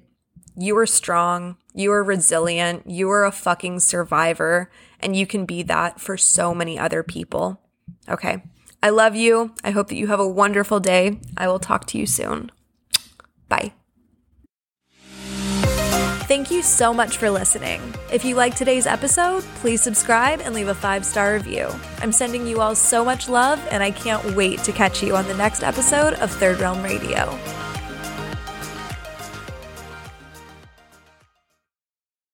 you 0.57 0.77
are 0.79 0.87
strong, 0.87 1.57
you 1.75 1.93
are 1.93 2.05
resilient, 2.05 2.89
you 2.89 3.11
are 3.11 3.25
a 3.25 3.33
fucking 3.33 3.81
survivor, 3.81 4.71
and 5.01 5.17
you 5.17 5.27
can 5.27 5.45
be 5.45 5.63
that 5.65 6.01
for 6.01 6.17
so 6.17 6.55
many 6.55 6.79
other 6.79 7.03
people. 7.03 7.61
Okay. 8.09 8.43
I 8.83 8.91
love 8.91 9.17
you. 9.17 9.53
I 9.65 9.71
hope 9.73 9.89
that 9.89 9.97
you 9.97 10.07
have 10.07 10.21
a 10.21 10.29
wonderful 10.29 10.79
day. 10.81 11.19
I 11.37 11.49
will 11.49 11.59
talk 11.59 11.87
to 11.89 11.99
you 11.99 12.07
soon. 12.07 12.51
Bye. 13.49 13.73
Thank 16.35 16.51
you 16.51 16.63
so 16.63 16.93
much 16.93 17.19
for 17.19 17.31
listening. 17.31 17.81
If 18.11 18.25
you 18.25 18.35
like 18.35 18.57
today's 18.57 18.89
episode, 18.89 19.45
please 19.61 19.81
subscribe 19.81 20.41
and 20.41 20.53
leave 20.53 20.67
a 20.67 20.75
five 20.75 21.07
star 21.07 21.35
review. 21.35 21.69
I'm 22.01 22.11
sending 22.11 22.45
you 22.45 22.61
all 22.61 22.75
so 22.75 23.05
much 23.05 23.29
love, 23.29 23.65
and 23.71 23.85
I 23.85 23.93
can't 23.93 24.35
wait 24.35 24.59
to 24.65 24.73
catch 24.73 25.01
you 25.01 25.15
on 25.15 25.29
the 25.29 25.37
next 25.37 25.63
episode 25.63 26.15
of 26.15 26.33
Third 26.33 26.59
Realm 26.59 26.83
Radio. 26.83 27.39